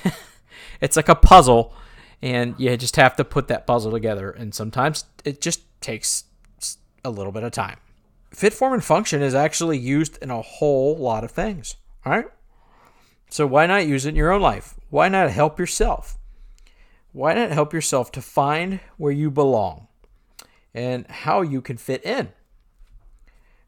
it's 0.81 0.97
like 0.97 1.09
a 1.09 1.15
puzzle, 1.15 1.75
and 2.23 2.55
you 2.59 2.77
just 2.77 2.97
have 2.97 3.17
to 3.17 3.25
put 3.25 3.49
that 3.49 3.67
puzzle 3.67 3.93
together. 3.93 4.31
And 4.31 4.55
sometimes 4.55 5.05
it 5.25 5.41
just 5.41 5.63
takes 5.81 6.25
a 7.05 7.11
little 7.11 7.33
bit 7.33 7.43
of 7.43 7.53
time. 7.53 7.79
Fit, 8.31 8.55
form, 8.55 8.73
and 8.73 8.85
function 8.85 9.23
is 9.23 9.35
actually 9.35 9.79
used 9.79 10.19
in 10.23 10.31
a 10.31 10.43
whole 10.43 10.97
lot 10.97 11.25
of 11.25 11.31
things. 11.31 11.77
All 12.05 12.13
right. 12.13 12.27
So 13.29 13.47
why 13.47 13.67
not 13.67 13.87
use 13.87 14.07
it 14.07 14.11
in 14.11 14.17
your 14.17 14.33
own 14.33 14.41
life? 14.41 14.75
Why 14.91 15.09
not 15.09 15.31
help 15.31 15.59
yourself? 15.59 16.19
Why 17.13 17.35
not 17.35 17.51
help 17.51 17.73
yourself 17.73 18.13
to 18.13 18.23
find 18.23 18.81
where 18.97 19.13
you 19.13 19.31
belong 19.31 19.89
and 20.73 21.07
how 21.09 21.43
you 21.43 21.61
can 21.61 21.77
fit 21.77 22.05
in? 22.05 22.33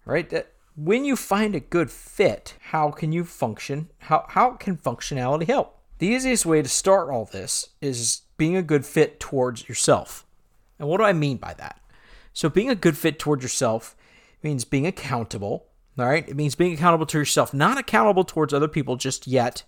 Right? 0.04 0.28
That 0.30 0.52
when 0.76 1.04
you 1.04 1.16
find 1.16 1.54
a 1.54 1.60
good 1.60 1.90
fit, 1.90 2.54
how 2.60 2.90
can 2.90 3.12
you 3.12 3.24
function? 3.24 3.90
How 3.98 4.26
how 4.28 4.52
can 4.52 4.76
functionality 4.76 5.46
help? 5.46 5.78
The 5.98 6.08
easiest 6.08 6.46
way 6.46 6.62
to 6.62 6.68
start 6.68 7.10
all 7.10 7.26
this 7.26 7.70
is 7.80 8.22
being 8.36 8.56
a 8.56 8.62
good 8.62 8.84
fit 8.84 9.20
towards 9.20 9.68
yourself. 9.68 10.26
And 10.78 10.88
what 10.88 10.98
do 10.98 11.04
I 11.04 11.12
mean 11.12 11.36
by 11.36 11.54
that? 11.54 11.80
So 12.32 12.48
being 12.48 12.70
a 12.70 12.74
good 12.74 12.96
fit 12.96 13.18
towards 13.18 13.42
yourself 13.42 13.94
means 14.42 14.64
being 14.64 14.86
accountable, 14.86 15.66
all 15.98 16.06
right? 16.06 16.28
It 16.28 16.34
means 16.34 16.54
being 16.54 16.72
accountable 16.72 17.06
to 17.06 17.18
yourself, 17.18 17.54
not 17.54 17.78
accountable 17.78 18.24
towards 18.24 18.52
other 18.52 18.68
people 18.68 18.96
just 18.96 19.26
yet. 19.26 19.62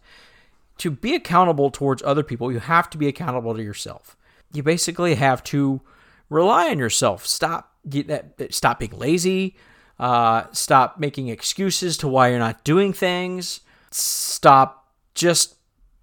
To 0.79 0.91
be 0.91 1.14
accountable 1.14 1.71
towards 1.71 2.03
other 2.03 2.25
people, 2.25 2.50
you 2.50 2.59
have 2.59 2.91
to 2.91 2.99
be 2.99 3.07
accountable 3.07 3.55
to 3.55 3.62
yourself. 3.62 4.17
You 4.53 4.64
basically 4.64 5.14
have 5.14 5.45
to 5.45 5.83
rely 6.29 6.71
on 6.71 6.79
yourself. 6.81 7.26
Stop 7.26 7.76
stop 8.50 8.81
being 8.81 8.99
lazy, 8.99 9.57
uh, 9.99 10.45
stop 10.53 10.99
making 10.99 11.29
excuses 11.29 11.97
to 11.99 12.09
why 12.09 12.29
you're 12.29 12.39
not 12.39 12.65
doing 12.65 12.93
things. 12.93 13.61
Stop 13.91 14.93
just 15.15 15.57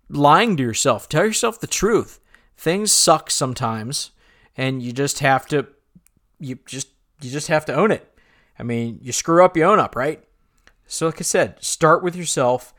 lying 0.10 0.56
to 0.58 0.64
yourself. 0.64 1.10
Tell 1.10 1.26
yourself 1.26 1.60
the 1.60 1.68
truth. 1.68 2.20
Things 2.58 2.92
suck 2.92 3.30
sometimes, 3.32 4.12
and 4.56 4.82
you 4.82 4.92
just 4.92 5.20
have 5.20 5.48
to 5.48 5.68
you 6.40 6.60
just 6.66 6.90
you 7.22 7.30
just 7.30 7.48
have 7.48 7.66
to 7.66 7.74
own 7.74 7.92
it. 7.92 8.08
I 8.58 8.64
mean, 8.64 9.00
you 9.02 9.12
screw 9.12 9.44
up, 9.44 9.58
you 9.58 9.64
own 9.64 9.80
up, 9.80 9.96
right? 9.96 10.24
So, 10.86 11.08
like 11.08 11.20
I 11.20 11.24
said, 11.24 11.64
start 11.64 12.04
with 12.04 12.16
yourself. 12.16 12.74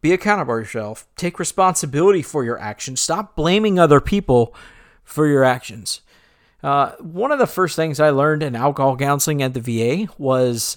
Be 0.00 0.12
accountable 0.12 0.58
yourself. 0.58 1.06
Take 1.16 1.38
responsibility 1.38 2.22
for 2.22 2.42
your 2.42 2.58
actions. 2.58 3.00
Stop 3.00 3.36
blaming 3.36 3.78
other 3.78 4.00
people 4.00 4.54
for 5.04 5.26
your 5.26 5.44
actions. 5.44 6.00
Uh, 6.62 6.92
one 7.00 7.32
of 7.32 7.38
the 7.38 7.46
first 7.46 7.74
things 7.76 7.98
I 7.98 8.10
learned 8.10 8.42
in 8.42 8.54
alcohol 8.54 8.96
counseling 8.96 9.42
at 9.42 9.54
the 9.54 9.60
VA 9.60 10.12
was 10.16 10.76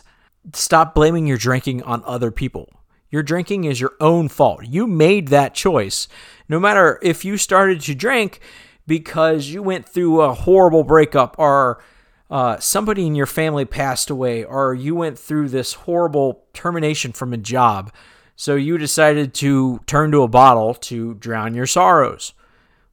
stop 0.53 0.95
blaming 0.95 1.27
your 1.27 1.37
drinking 1.37 1.83
on 1.83 2.03
other 2.05 2.31
people. 2.31 2.69
Your 3.11 3.23
drinking 3.23 3.65
is 3.65 3.79
your 3.79 3.93
own 3.99 4.27
fault. 4.27 4.65
You 4.65 4.87
made 4.87 5.27
that 5.29 5.53
choice. 5.53 6.07
No 6.49 6.59
matter 6.59 6.99
if 7.01 7.23
you 7.23 7.37
started 7.37 7.81
to 7.81 7.95
drink 7.95 8.39
because 8.87 9.47
you 9.47 9.61
went 9.61 9.87
through 9.87 10.21
a 10.21 10.33
horrible 10.33 10.83
breakup 10.83 11.35
or 11.37 11.83
uh, 12.29 12.59
somebody 12.59 13.05
in 13.05 13.15
your 13.15 13.25
family 13.25 13.65
passed 13.65 14.09
away 14.09 14.43
or 14.43 14.73
you 14.73 14.95
went 14.95 15.17
through 15.19 15.49
this 15.49 15.73
horrible 15.73 16.43
termination 16.53 17.11
from 17.11 17.31
a 17.31 17.37
job. 17.37 17.93
So 18.35 18.55
you 18.55 18.77
decided 18.77 19.33
to 19.35 19.79
turn 19.85 20.11
to 20.11 20.23
a 20.23 20.27
bottle 20.27 20.73
to 20.73 21.13
drown 21.13 21.53
your 21.53 21.67
sorrows. 21.67 22.33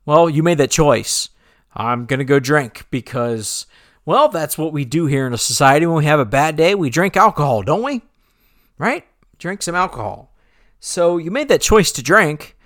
Well, 0.04 0.28
you 0.28 0.42
made 0.42 0.58
that 0.58 0.70
choice. 0.70 1.30
I'm 1.75 2.07
going 2.07 2.19
to 2.19 2.25
go 2.25 2.38
drink 2.38 2.87
because, 2.91 3.67
well, 4.05 4.29
that's 4.29 4.59
what 4.59 4.73
we 4.73 4.85
do 4.85 5.07
here 5.07 5.26
in 5.26 5.33
a 5.33 5.38
society. 5.38 5.87
When 5.87 5.97
we 5.97 6.05
have 6.05 6.21
a 6.21 6.25
bad 6.25 6.57
day, 6.57 6.75
we 6.75 6.91
drink 6.91 7.17
alcohol, 7.17 7.62
don't 7.62 7.83
we? 7.83 8.02
Right? 8.79 9.05
Drink 9.38 9.62
some 9.62 9.75
alcohol. 9.75 10.33
So 10.81 11.17
you 11.17 11.31
made 11.31 11.49
that 11.49 11.61
choice 11.61 11.93
to 11.93 12.02
drink. 12.02 12.57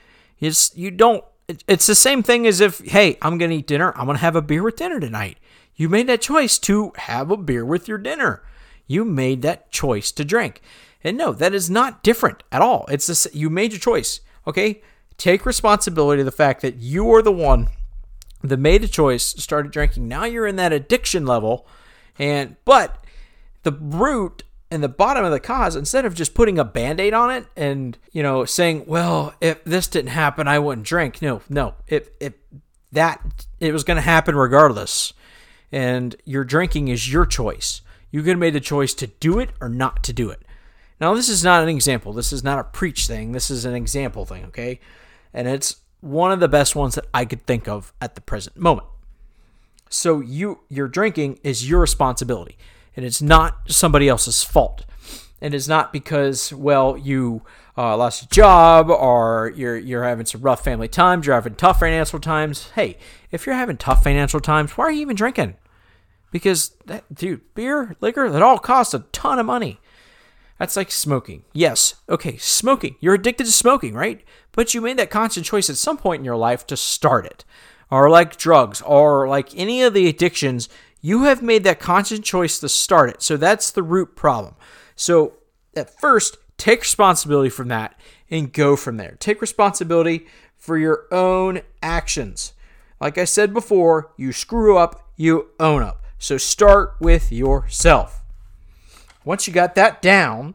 It's, 0.40 0.76
you 0.76 0.90
don't, 0.90 1.24
it's 1.68 1.86
the 1.86 1.94
same 1.94 2.22
thing 2.22 2.46
as 2.46 2.60
if, 2.60 2.80
hey, 2.80 3.18
I'm 3.22 3.38
going 3.38 3.50
to 3.50 3.56
eat 3.58 3.66
dinner. 3.66 3.92
I'm 3.96 4.06
going 4.06 4.16
to 4.16 4.22
have 4.22 4.36
a 4.36 4.42
beer 4.42 4.62
with 4.62 4.76
dinner 4.76 4.98
tonight. 4.98 5.38
You 5.76 5.88
made 5.88 6.06
that 6.08 6.22
choice 6.22 6.58
to 6.60 6.92
have 6.96 7.30
a 7.30 7.36
beer 7.36 7.64
with 7.64 7.86
your 7.86 7.98
dinner. 7.98 8.42
You 8.86 9.04
made 9.04 9.42
that 9.42 9.70
choice 9.70 10.10
to 10.12 10.24
drink. 10.24 10.62
And 11.04 11.16
no, 11.16 11.32
that 11.32 11.54
is 11.54 11.70
not 11.70 12.02
different 12.02 12.42
at 12.50 12.62
all. 12.62 12.86
It's 12.88 13.06
this, 13.06 13.28
you 13.32 13.50
made 13.50 13.72
your 13.72 13.80
choice. 13.80 14.20
Okay? 14.46 14.82
Take 15.18 15.46
responsibility 15.46 16.22
of 16.22 16.26
the 16.26 16.32
fact 16.32 16.62
that 16.62 16.76
you 16.76 17.12
are 17.14 17.22
the 17.22 17.32
one 17.32 17.68
that 18.48 18.58
made 18.58 18.84
a 18.84 18.88
choice, 18.88 19.24
started 19.24 19.72
drinking. 19.72 20.08
Now 20.08 20.24
you're 20.24 20.46
in 20.46 20.56
that 20.56 20.72
addiction 20.72 21.26
level, 21.26 21.66
and 22.18 22.56
but 22.64 23.04
the 23.62 23.72
root 23.72 24.42
and 24.70 24.82
the 24.82 24.88
bottom 24.88 25.24
of 25.24 25.30
the 25.30 25.40
cause, 25.40 25.76
instead 25.76 26.04
of 26.04 26.14
just 26.14 26.34
putting 26.34 26.58
a 26.58 26.64
band-aid 26.64 27.14
on 27.14 27.30
it 27.30 27.46
and 27.56 27.98
you 28.12 28.22
know 28.22 28.44
saying, 28.44 28.84
"Well, 28.86 29.34
if 29.40 29.62
this 29.64 29.86
didn't 29.86 30.10
happen, 30.10 30.48
I 30.48 30.58
wouldn't 30.58 30.86
drink." 30.86 31.22
No, 31.22 31.42
no, 31.48 31.74
if 31.86 32.10
if 32.20 32.34
that 32.92 33.46
it 33.60 33.72
was 33.72 33.84
going 33.84 33.96
to 33.96 34.02
happen 34.02 34.34
regardless, 34.34 35.12
and 35.70 36.16
your 36.24 36.44
drinking 36.44 36.88
is 36.88 37.12
your 37.12 37.26
choice. 37.26 37.82
You 38.10 38.22
could 38.22 38.30
have 38.30 38.38
made 38.38 38.54
the 38.54 38.60
choice 38.60 38.94
to 38.94 39.08
do 39.08 39.38
it 39.38 39.50
or 39.60 39.68
not 39.68 40.02
to 40.04 40.12
do 40.12 40.30
it. 40.30 40.42
Now, 41.00 41.14
this 41.14 41.28
is 41.28 41.44
not 41.44 41.62
an 41.62 41.68
example. 41.68 42.12
This 42.12 42.32
is 42.32 42.42
not 42.42 42.58
a 42.58 42.64
preach 42.64 43.06
thing. 43.06 43.32
This 43.32 43.50
is 43.50 43.64
an 43.64 43.74
example 43.74 44.24
thing, 44.24 44.44
okay? 44.46 44.80
And 45.34 45.46
it's 45.46 45.76
one 46.00 46.32
of 46.32 46.40
the 46.40 46.48
best 46.48 46.76
ones 46.76 46.94
that 46.94 47.06
I 47.12 47.24
could 47.24 47.46
think 47.46 47.68
of 47.68 47.92
at 48.00 48.14
the 48.14 48.20
present 48.20 48.56
moment. 48.56 48.86
So 49.88 50.20
you 50.20 50.60
your 50.68 50.88
drinking 50.88 51.38
is 51.42 51.68
your 51.68 51.80
responsibility 51.80 52.56
and 52.96 53.04
it's 53.04 53.22
not 53.22 53.70
somebody 53.70 54.08
else's 54.08 54.42
fault. 54.42 54.84
And 55.40 55.54
it's 55.54 55.68
not 55.68 55.92
because 55.92 56.52
well 56.52 56.96
you 56.96 57.42
uh, 57.78 57.96
lost 57.96 58.22
a 58.22 58.28
job 58.28 58.90
or 58.90 59.52
you're 59.54 59.76
you're 59.76 60.04
having 60.04 60.26
some 60.26 60.40
rough 60.40 60.64
family 60.64 60.88
times, 60.88 61.26
you're 61.26 61.34
having 61.34 61.54
tough 61.54 61.80
financial 61.80 62.18
times. 62.18 62.70
Hey, 62.70 62.96
if 63.30 63.46
you're 63.46 63.54
having 63.54 63.76
tough 63.76 64.02
financial 64.02 64.40
times, 64.40 64.72
why 64.72 64.84
are 64.84 64.90
you 64.90 65.02
even 65.02 65.16
drinking? 65.16 65.56
Because 66.30 66.70
that 66.86 67.04
dude, 67.14 67.42
beer, 67.54 67.96
liquor, 68.00 68.28
that 68.28 68.42
all 68.42 68.58
costs 68.58 68.94
a 68.94 69.00
ton 69.12 69.38
of 69.38 69.46
money. 69.46 69.78
That's 70.58 70.76
like 70.76 70.90
smoking. 70.90 71.44
Yes, 71.52 71.96
okay, 72.08 72.36
smoking. 72.38 72.96
You're 73.00 73.14
addicted 73.14 73.44
to 73.44 73.52
smoking, 73.52 73.94
right? 73.94 74.24
But 74.52 74.72
you 74.72 74.80
made 74.80 74.98
that 74.98 75.10
conscious 75.10 75.46
choice 75.46 75.68
at 75.68 75.76
some 75.76 75.98
point 75.98 76.20
in 76.20 76.24
your 76.24 76.36
life 76.36 76.66
to 76.68 76.76
start 76.76 77.26
it. 77.26 77.44
Or 77.90 78.10
like 78.10 78.36
drugs, 78.36 78.82
or 78.82 79.28
like 79.28 79.56
any 79.56 79.82
of 79.82 79.94
the 79.94 80.08
addictions, 80.08 80.68
you 81.00 81.24
have 81.24 81.42
made 81.42 81.62
that 81.64 81.78
conscious 81.78 82.20
choice 82.20 82.58
to 82.58 82.68
start 82.68 83.10
it. 83.10 83.22
So 83.22 83.36
that's 83.36 83.70
the 83.70 83.82
root 83.82 84.16
problem. 84.16 84.54
So 84.96 85.36
at 85.76 86.00
first, 86.00 86.38
take 86.56 86.80
responsibility 86.80 87.50
from 87.50 87.68
that 87.68 87.94
and 88.30 88.52
go 88.52 88.76
from 88.76 88.96
there. 88.96 89.16
Take 89.20 89.40
responsibility 89.40 90.26
for 90.56 90.78
your 90.78 91.04
own 91.12 91.60
actions. 91.82 92.54
Like 93.00 93.18
I 93.18 93.24
said 93.24 93.52
before, 93.52 94.10
you 94.16 94.32
screw 94.32 94.78
up, 94.78 95.10
you 95.16 95.50
own 95.60 95.82
up. 95.82 96.02
So 96.18 96.38
start 96.38 96.96
with 96.98 97.30
yourself. 97.30 98.22
Once 99.26 99.48
you 99.48 99.52
got 99.52 99.74
that 99.74 100.00
down, 100.00 100.54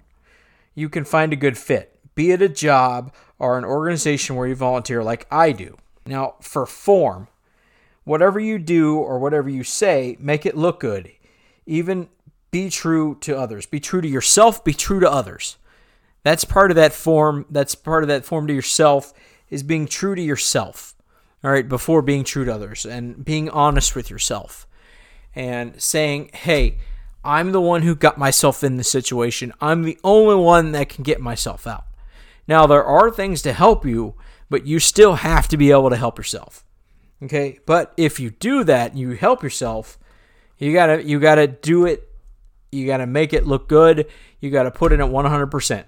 you 0.74 0.88
can 0.88 1.04
find 1.04 1.34
a 1.34 1.36
good 1.36 1.58
fit, 1.58 2.00
be 2.16 2.32
it 2.32 2.42
a 2.42 2.48
job 2.48 3.14
or 3.38 3.58
an 3.58 3.66
organization 3.66 4.36
where 4.36 4.48
you 4.48 4.56
volunteer 4.56 5.04
like 5.04 5.28
I 5.30 5.52
do. 5.52 5.78
Now, 6.06 6.36
for 6.40 6.66
form, 6.66 7.28
whatever 8.06 8.40
you 8.40 8.58
do 8.58 8.96
or 8.96 9.20
whatever 9.20 9.50
you 9.50 9.66
say, 9.66 10.16
make 10.20 10.46
it 10.46 10.56
look 10.56 10.80
good. 10.80 11.12
Even 11.66 12.08
be 12.50 12.70
true 12.70 13.18
to 13.22 13.38
others. 13.38 13.66
Be 13.66 13.82
true 13.82 14.00
to 14.00 14.08
yourself, 14.08 14.64
be 14.64 14.74
true 14.74 15.02
to 15.02 15.12
others. 15.12 15.58
That's 16.24 16.46
part 16.46 16.72
of 16.72 16.76
that 16.76 16.94
form. 16.94 17.46
That's 17.50 17.76
part 17.76 18.04
of 18.04 18.08
that 18.08 18.24
form 18.24 18.48
to 18.48 18.54
yourself 18.54 19.14
is 19.50 19.64
being 19.64 19.86
true 19.86 20.16
to 20.16 20.22
yourself. 20.22 20.96
All 21.44 21.52
right, 21.52 21.68
before 21.68 22.02
being 22.02 22.24
true 22.24 22.46
to 22.46 22.54
others 22.54 22.86
and 22.86 23.26
being 23.26 23.50
honest 23.50 23.98
with 23.98 24.10
yourself 24.10 24.66
and 25.36 25.82
saying, 25.82 26.30
"Hey, 26.34 26.78
I'm 27.24 27.52
the 27.52 27.62
one 27.62 27.84
who 27.84 27.96
got 27.96 28.18
myself 28.18 28.64
in 28.64 28.78
the 28.78 28.84
situation. 28.84 29.54
I'm 29.62 29.84
the 29.84 29.98
only 30.04 30.36
one 30.36 30.72
that 30.72 30.90
can 30.90 31.04
get 31.04 31.22
myself 31.22 31.68
out. 31.68 31.86
Now, 32.48 32.66
there 32.66 32.84
are 32.84 33.12
things 33.12 33.42
to 33.44 33.54
help 33.54 33.86
you, 33.86 34.16
but 34.50 34.66
you 34.66 34.80
still 34.80 35.16
have 35.16 35.48
to 35.50 35.58
be 35.58 35.72
able 35.72 35.90
to 35.90 35.96
help 35.96 36.18
yourself. 36.18 36.66
Okay? 37.24 37.60
But 37.66 37.94
if 37.98 38.20
you 38.20 38.32
do 38.32 38.64
that, 38.64 38.96
you 38.96 39.12
help 39.12 39.44
yourself, 39.44 40.00
you 40.58 40.74
got 40.74 40.88
to 40.88 41.04
you 41.04 41.20
got 41.20 41.36
to 41.36 41.48
do 41.48 41.86
it 41.86 42.12
you 42.72 42.86
got 42.86 42.98
to 42.98 43.06
make 43.06 43.34
it 43.34 43.46
look 43.46 43.68
good. 43.68 44.08
You 44.40 44.50
got 44.50 44.64
to 44.64 44.72
put 44.72 44.94
in 44.94 45.02
at 45.02 45.10
100% 45.10 45.84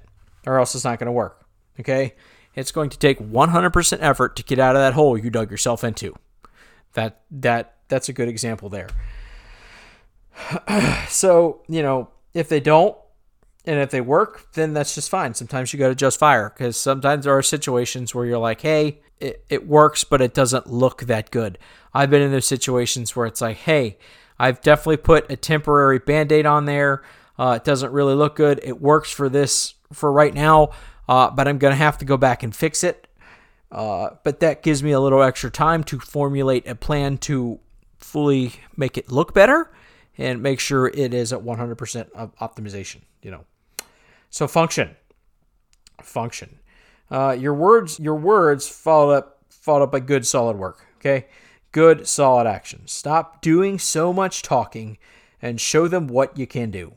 or 0.45 0.59
else 0.59 0.75
it's 0.75 0.83
not 0.83 0.99
going 0.99 1.07
to 1.07 1.13
work. 1.13 1.45
Okay? 1.79 2.13
It's 2.55 2.71
going 2.71 2.89
to 2.89 2.99
take 2.99 3.19
100% 3.19 3.97
effort 4.01 4.35
to 4.35 4.43
get 4.43 4.59
out 4.59 4.75
of 4.75 4.81
that 4.81 4.93
hole 4.93 5.17
you 5.17 5.29
dug 5.29 5.49
yourself 5.49 5.83
into. 5.83 6.15
That 6.93 7.21
that 7.31 7.77
that's 7.87 8.09
a 8.09 8.13
good 8.13 8.27
example 8.27 8.69
there. 8.69 8.87
so, 11.07 11.61
you 11.67 11.81
know, 11.81 12.09
if 12.33 12.49
they 12.49 12.59
don't 12.59 12.97
and 13.65 13.79
if 13.79 13.91
they 13.91 14.01
work, 14.01 14.51
then 14.53 14.73
that's 14.73 14.95
just 14.95 15.09
fine. 15.09 15.33
Sometimes 15.33 15.71
you 15.71 15.79
got 15.79 15.89
to 15.89 15.95
just 15.95 16.19
fire 16.19 16.49
because 16.49 16.77
sometimes 16.77 17.25
there 17.25 17.37
are 17.37 17.41
situations 17.41 18.13
where 18.13 18.25
you're 18.25 18.37
like, 18.37 18.61
hey, 18.61 19.01
it, 19.19 19.45
it 19.49 19.67
works, 19.67 20.03
but 20.03 20.21
it 20.21 20.33
doesn't 20.33 20.67
look 20.67 21.03
that 21.03 21.31
good. 21.31 21.57
I've 21.93 22.09
been 22.09 22.21
in 22.21 22.31
those 22.31 22.45
situations 22.45 23.15
where 23.15 23.25
it's 23.25 23.41
like, 23.41 23.57
hey, 23.57 23.97
I've 24.37 24.61
definitely 24.61 24.97
put 24.97 25.31
a 25.31 25.37
temporary 25.37 25.99
band 25.99 26.31
aid 26.31 26.45
on 26.45 26.65
there. 26.65 27.03
Uh, 27.37 27.57
it 27.61 27.63
doesn't 27.63 27.91
really 27.91 28.15
look 28.15 28.35
good. 28.35 28.59
It 28.63 28.81
works 28.81 29.11
for 29.11 29.29
this 29.29 29.75
for 29.93 30.11
right 30.11 30.33
now, 30.33 30.71
uh, 31.07 31.29
but 31.29 31.47
I'm 31.47 31.57
going 31.57 31.71
to 31.71 31.77
have 31.77 31.97
to 31.99 32.05
go 32.05 32.17
back 32.17 32.43
and 32.43 32.53
fix 32.53 32.83
it. 32.83 33.07
Uh, 33.71 34.09
but 34.23 34.39
that 34.41 34.61
gives 34.61 34.83
me 34.83 34.91
a 34.91 34.99
little 34.99 35.23
extra 35.23 35.49
time 35.49 35.83
to 35.85 35.99
formulate 35.99 36.67
a 36.67 36.75
plan 36.75 37.17
to 37.17 37.59
fully 37.97 38.53
make 38.75 38.97
it 38.97 39.11
look 39.11 39.33
better 39.33 39.71
and 40.17 40.41
make 40.41 40.59
sure 40.59 40.87
it 40.87 41.13
is 41.13 41.33
at 41.33 41.39
100% 41.39 42.11
of 42.11 42.35
optimization, 42.37 43.01
you 43.21 43.31
know. 43.31 43.45
So 44.29 44.47
function. 44.47 44.95
Function. 46.01 46.59
Uh, 47.11 47.35
your 47.39 47.53
words 47.53 47.99
your 47.99 48.15
words 48.15 48.67
followed 48.67 49.13
up 49.13 49.43
followed 49.49 49.83
up 49.83 49.91
by 49.91 49.99
good 49.99 50.25
solid 50.25 50.57
work, 50.57 50.85
okay? 50.97 51.27
Good 51.71 52.07
solid 52.07 52.47
action. 52.47 52.81
Stop 52.85 53.41
doing 53.41 53.77
so 53.77 54.11
much 54.11 54.41
talking 54.41 54.97
and 55.41 55.59
show 55.61 55.87
them 55.87 56.07
what 56.07 56.37
you 56.37 56.47
can 56.47 56.71
do 56.71 56.93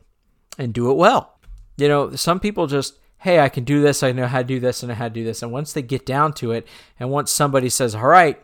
and 0.59 0.73
do 0.73 0.91
it 0.91 0.97
well. 0.97 1.39
You 1.77 1.89
know, 1.89 2.15
some 2.15 2.41
people 2.41 2.67
just 2.67 2.99
hey, 3.19 3.41
I 3.41 3.49
can 3.49 3.65
do 3.65 3.81
this, 3.83 4.03
I 4.03 4.13
know 4.13 4.27
how 4.27 4.39
to 4.39 4.45
do 4.45 4.61
this, 4.61 4.83
and 4.83 4.93
I 4.93 4.95
how 4.95 5.09
to 5.09 5.15
do 5.15 5.25
this. 5.25 5.43
And 5.43 5.51
once 5.51 5.73
they 5.73 5.83
get 5.83 6.07
down 6.07 6.33
to 6.35 6.53
it, 6.53 6.67
and 7.01 7.11
once 7.11 7.31
somebody 7.31 7.69
says, 7.69 7.95
all 7.95 8.07
right, 8.07 8.41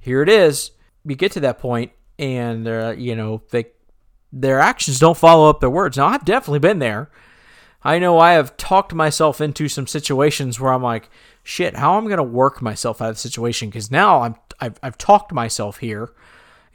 here 0.00 0.22
it 0.22 0.28
is, 0.28 0.72
you 1.04 1.14
get 1.14 1.32
to 1.32 1.40
that 1.40 1.58
point, 1.58 1.92
and 2.18 2.66
uh, 2.66 2.94
you 2.96 3.14
know 3.16 3.42
they 3.50 3.66
their 4.32 4.60
actions 4.60 4.98
don't 4.98 5.16
follow 5.16 5.48
up 5.50 5.60
their 5.60 5.70
words. 5.70 5.96
Now, 5.96 6.06
I've 6.06 6.24
definitely 6.24 6.60
been 6.60 6.78
there. 6.78 7.10
I 7.82 7.98
know 7.98 8.18
I 8.18 8.32
have 8.32 8.56
talked 8.56 8.92
myself 8.92 9.40
into 9.40 9.68
some 9.68 9.86
situations 9.86 10.60
where 10.60 10.72
I'm 10.72 10.82
like, 10.82 11.08
shit, 11.42 11.76
how 11.76 11.96
am 11.96 12.04
I 12.04 12.08
going 12.08 12.18
to 12.18 12.22
work 12.22 12.60
myself 12.60 13.00
out 13.00 13.08
of 13.08 13.16
the 13.16 13.20
situation? 13.20 13.70
Because 13.70 13.90
now 13.90 14.20
I'm 14.22 14.34
I've, 14.60 14.78
I've 14.82 14.98
talked 14.98 15.32
myself 15.32 15.78
here, 15.78 16.10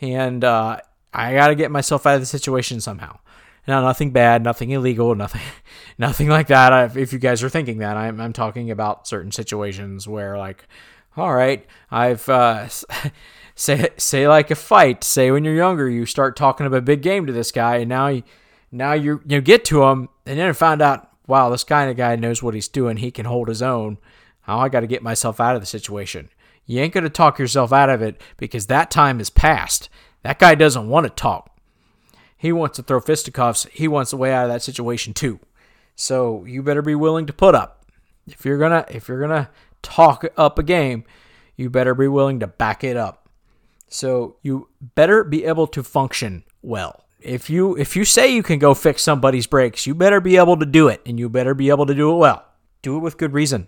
and 0.01 0.43
uh, 0.43 0.79
I 1.13 1.33
got 1.33 1.47
to 1.47 1.55
get 1.55 1.71
myself 1.71 2.05
out 2.05 2.15
of 2.15 2.21
the 2.21 2.25
situation 2.25 2.81
somehow. 2.81 3.19
Now, 3.67 3.81
nothing 3.81 4.11
bad, 4.11 4.43
nothing 4.43 4.71
illegal, 4.71 5.15
nothing, 5.15 5.41
nothing 5.97 6.29
like 6.29 6.47
that. 6.47 6.73
I, 6.73 6.85
if 6.99 7.13
you 7.13 7.19
guys 7.19 7.43
are 7.43 7.49
thinking 7.49 7.79
that, 7.79 7.97
I'm, 7.97 8.19
I'm 8.19 8.33
talking 8.33 8.71
about 8.71 9.07
certain 9.07 9.31
situations 9.31 10.07
where, 10.07 10.37
like, 10.37 10.67
all 11.17 11.33
right, 11.33 11.65
I've 11.89 12.27
uh, 12.27 12.67
say 13.55 13.89
say 13.97 14.27
like 14.27 14.51
a 14.51 14.55
fight. 14.55 15.03
Say 15.03 15.31
when 15.31 15.43
you're 15.43 15.55
younger, 15.55 15.89
you 15.89 16.05
start 16.05 16.35
talking 16.35 16.65
about 16.65 16.79
a 16.79 16.81
big 16.81 17.01
game 17.01 17.25
to 17.25 17.33
this 17.33 17.51
guy, 17.51 17.77
and 17.77 17.89
now 17.89 18.07
you 18.07 18.23
now 18.71 18.93
you 18.93 19.21
you 19.25 19.41
get 19.41 19.65
to 19.65 19.83
him, 19.83 20.09
and 20.25 20.37
then 20.37 20.53
find 20.53 20.81
out, 20.81 21.09
wow, 21.27 21.49
this 21.49 21.63
kind 21.63 21.89
of 21.89 21.97
guy 21.97 22.15
knows 22.15 22.43
what 22.43 22.53
he's 22.53 22.67
doing. 22.67 22.97
He 22.97 23.11
can 23.11 23.25
hold 23.25 23.47
his 23.47 23.61
own. 23.61 23.97
Now 24.47 24.59
I 24.59 24.69
got 24.69 24.81
to 24.81 24.87
get 24.87 25.01
myself 25.01 25.39
out 25.39 25.55
of 25.55 25.61
the 25.61 25.67
situation. 25.67 26.29
You 26.65 26.81
ain't 26.81 26.93
gonna 26.93 27.09
talk 27.09 27.39
yourself 27.39 27.71
out 27.71 27.89
of 27.89 28.01
it 28.01 28.21
because 28.37 28.67
that 28.67 28.91
time 28.91 29.19
is 29.19 29.29
past. 29.29 29.89
That 30.23 30.39
guy 30.39 30.55
doesn't 30.55 30.89
want 30.89 31.05
to 31.05 31.09
talk. 31.11 31.51
He 32.37 32.51
wants 32.51 32.75
to 32.77 32.83
throw 32.83 32.99
fisticuffs. 32.99 33.67
He 33.71 33.87
wants 33.87 34.11
a 34.13 34.17
way 34.17 34.33
out 34.33 34.45
of 34.45 34.51
that 34.51 34.61
situation 34.63 35.13
too. 35.13 35.39
So 35.95 36.43
you 36.45 36.61
better 36.61 36.81
be 36.81 36.95
willing 36.95 37.25
to 37.27 37.33
put 37.33 37.55
up. 37.55 37.85
If 38.27 38.43
you're 38.43 38.57
gonna 38.57 38.85
if 38.89 39.07
you're 39.07 39.21
gonna 39.21 39.49
talk 39.81 40.25
up 40.35 40.59
a 40.59 40.63
game, 40.63 41.05
you 41.55 41.69
better 41.69 41.93
be 41.93 42.07
willing 42.07 42.39
to 42.39 42.47
back 42.47 42.83
it 42.83 42.97
up. 42.97 43.24
So 43.87 44.37
you 44.41 44.69
better 44.81 45.23
be 45.23 45.45
able 45.45 45.67
to 45.67 45.83
function 45.83 46.43
well. 46.61 47.05
If 47.19 47.49
you 47.49 47.75
if 47.77 47.95
you 47.95 48.05
say 48.05 48.33
you 48.33 48.43
can 48.43 48.59
go 48.59 48.73
fix 48.73 49.01
somebody's 49.01 49.47
brakes, 49.47 49.87
you 49.87 49.95
better 49.95 50.21
be 50.21 50.37
able 50.37 50.57
to 50.57 50.65
do 50.65 50.87
it 50.87 51.01
and 51.05 51.19
you 51.19 51.29
better 51.29 51.53
be 51.53 51.69
able 51.69 51.85
to 51.87 51.95
do 51.95 52.11
it 52.11 52.17
well. 52.17 52.45
Do 52.81 52.97
it 52.97 52.99
with 52.99 53.17
good 53.17 53.33
reason. 53.33 53.67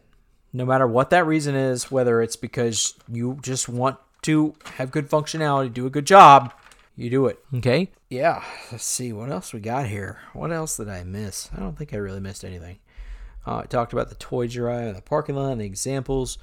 No 0.53 0.65
matter 0.65 0.88
what 0.88 1.10
that 1.10 1.25
reason 1.25 1.56
is, 1.56 1.91
whether 1.91 2.21
it's 2.21 2.36
because 2.36 2.93
you 3.12 3.39
just 3.41 3.67
want 3.67 3.97
to 4.23 4.53
have 4.75 4.91
good 4.91 5.10
functionality, 5.10 5.73
do 5.73 5.86
a 5.86 5.89
good 5.89 6.06
job, 6.06 6.53
you 6.95 7.10
do 7.10 7.27
it. 7.27 7.39
Okay? 7.56 7.91
Yeah. 8.10 8.43
Let's 8.71 8.84
see 8.84 9.13
what 9.13 9.32
else 9.32 9.53
we 9.53 9.60
got 9.60 9.88
here. 9.88 10.19
What 10.34 10.51
else 10.51 10.77
did 10.77 10.89
I 10.89 11.03
miss? 11.03 11.49
I 11.56 11.60
don't 11.60 11.77
think 11.77 11.93
I 11.93 11.97
really 11.97 12.19
missed 12.19 12.43
anything. 12.43 12.80
Uh, 13.45 13.60
I 13.60 13.63
talked 13.63 13.93
about 13.93 14.10
the 14.10 14.15
toy 14.15 14.47
drive, 14.47 14.95
the 14.95 15.01
parking 15.01 15.36
lot, 15.36 15.58
the 15.58 15.65
examples. 15.65 16.38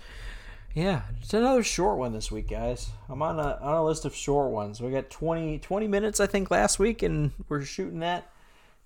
Yeah, 0.75 1.03
it's 1.21 1.33
another 1.33 1.63
short 1.63 1.99
one 1.99 2.13
this 2.13 2.33
week, 2.33 2.49
guys. 2.49 2.91
I'm 3.09 3.23
on 3.23 3.39
a 3.39 3.59
on 3.63 3.77
a 3.77 3.85
list 3.85 4.05
of 4.05 4.15
short 4.15 4.51
ones. 4.51 4.81
We 4.81 4.91
got 4.91 5.09
20, 5.09 5.61
20 5.61 5.87
minutes, 5.87 6.19
I 6.19 6.27
think, 6.27 6.51
last 6.51 6.81
week, 6.81 7.01
and 7.05 7.31
we're 7.49 7.63
shooting 7.63 8.01
that 8.01 8.29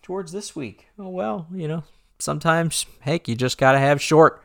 towards 0.03 0.31
this 0.31 0.55
week. 0.55 0.88
Oh 0.98 1.09
well, 1.09 1.46
you 1.51 1.66
know, 1.66 1.85
sometimes, 2.18 2.85
heck, 3.01 3.27
you 3.27 3.35
just 3.35 3.57
gotta 3.57 3.79
have 3.79 4.03
short. 4.03 4.44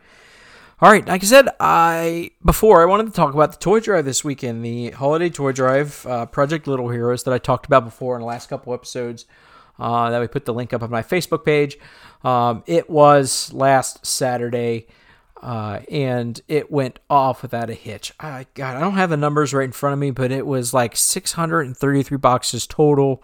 All 0.79 0.89
right, 0.89 1.05
like 1.05 1.21
I 1.21 1.25
said, 1.25 1.49
I 1.59 2.31
before 2.45 2.81
I 2.81 2.85
wanted 2.85 3.07
to 3.07 3.11
talk 3.11 3.33
about 3.33 3.51
the 3.51 3.57
toy 3.57 3.81
drive 3.81 4.05
this 4.05 4.23
weekend, 4.23 4.63
the 4.63 4.91
holiday 4.91 5.29
toy 5.29 5.51
drive, 5.51 6.05
uh, 6.05 6.25
Project 6.25 6.65
Little 6.65 6.87
Heroes 6.89 7.23
that 7.25 7.33
I 7.33 7.39
talked 7.39 7.65
about 7.65 7.83
before 7.83 8.15
in 8.15 8.21
the 8.21 8.27
last 8.27 8.47
couple 8.47 8.73
episodes. 8.73 9.25
Uh, 9.77 10.11
that 10.11 10.21
we 10.21 10.27
put 10.27 10.45
the 10.45 10.53
link 10.53 10.71
up 10.71 10.83
on 10.83 10.91
my 10.91 11.01
Facebook 11.01 11.43
page. 11.43 11.77
Um, 12.23 12.63
it 12.67 12.89
was 12.89 13.51
last 13.51 14.05
Saturday. 14.05 14.87
Uh, 15.43 15.81
and 15.91 16.39
it 16.47 16.71
went 16.71 16.99
off 17.09 17.41
without 17.41 17.69
a 17.69 17.73
hitch. 17.73 18.13
I 18.17 18.47
God, 18.53 18.77
I 18.77 18.79
don't 18.79 18.93
have 18.93 19.09
the 19.09 19.17
numbers 19.17 19.53
right 19.53 19.65
in 19.65 19.73
front 19.73 19.91
of 19.91 19.99
me, 19.99 20.09
but 20.09 20.31
it 20.31 20.47
was 20.47 20.73
like 20.73 20.95
633 20.95 22.15
boxes 22.15 22.65
total. 22.65 23.21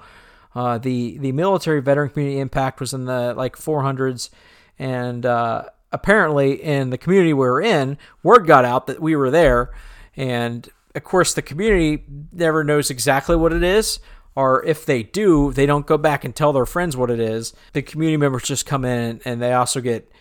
Uh, 0.54 0.78
the 0.78 1.18
the 1.20 1.32
military 1.32 1.82
veteran 1.82 2.10
community 2.10 2.40
impact 2.40 2.82
was 2.82 2.94
in 2.94 3.06
the 3.06 3.34
like 3.36 3.56
400s, 3.56 4.32
and 4.78 5.26
uh, 5.26 5.70
apparently 5.94 6.62
in 6.62 6.90
the 6.90 6.98
community 6.98 7.32
we 7.32 7.48
were 7.48 7.62
in, 7.62 7.98
word 8.22 8.46
got 8.46 8.66
out 8.66 8.88
that 8.88 9.02
we 9.02 9.16
were 9.16 9.32
there, 9.32 9.74
and 10.18 10.68
of 10.96 11.06
course 11.06 11.34
the 11.34 11.42
community 11.42 12.04
never 12.34 12.66
knows 12.66 12.90
exactly 12.90 13.38
what 13.38 13.54
it 13.54 13.64
is, 13.64 14.02
or 14.36 14.62
if 14.66 14.86
they 14.86 15.04
do, 15.04 15.54
they 15.54 15.66
don't 15.66 15.88
go 15.88 15.98
back 15.98 16.26
and 16.26 16.36
tell 16.36 16.52
their 16.52 16.66
friends 16.66 16.98
what 16.98 17.12
it 17.12 17.22
is. 17.22 17.54
The 17.72 17.82
community 17.82 18.18
members 18.18 18.44
just 18.44 18.66
come 18.66 18.84
in 18.84 19.22
and 19.24 19.42
they 19.42 19.54
also 19.54 19.80
get 19.80 20.12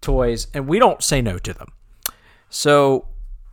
toys, 0.00 0.48
and 0.54 0.68
we 0.68 0.78
don't 0.78 1.02
say 1.02 1.20
no 1.20 1.38
to 1.38 1.52
them. 1.52 1.68
So, 2.48 3.08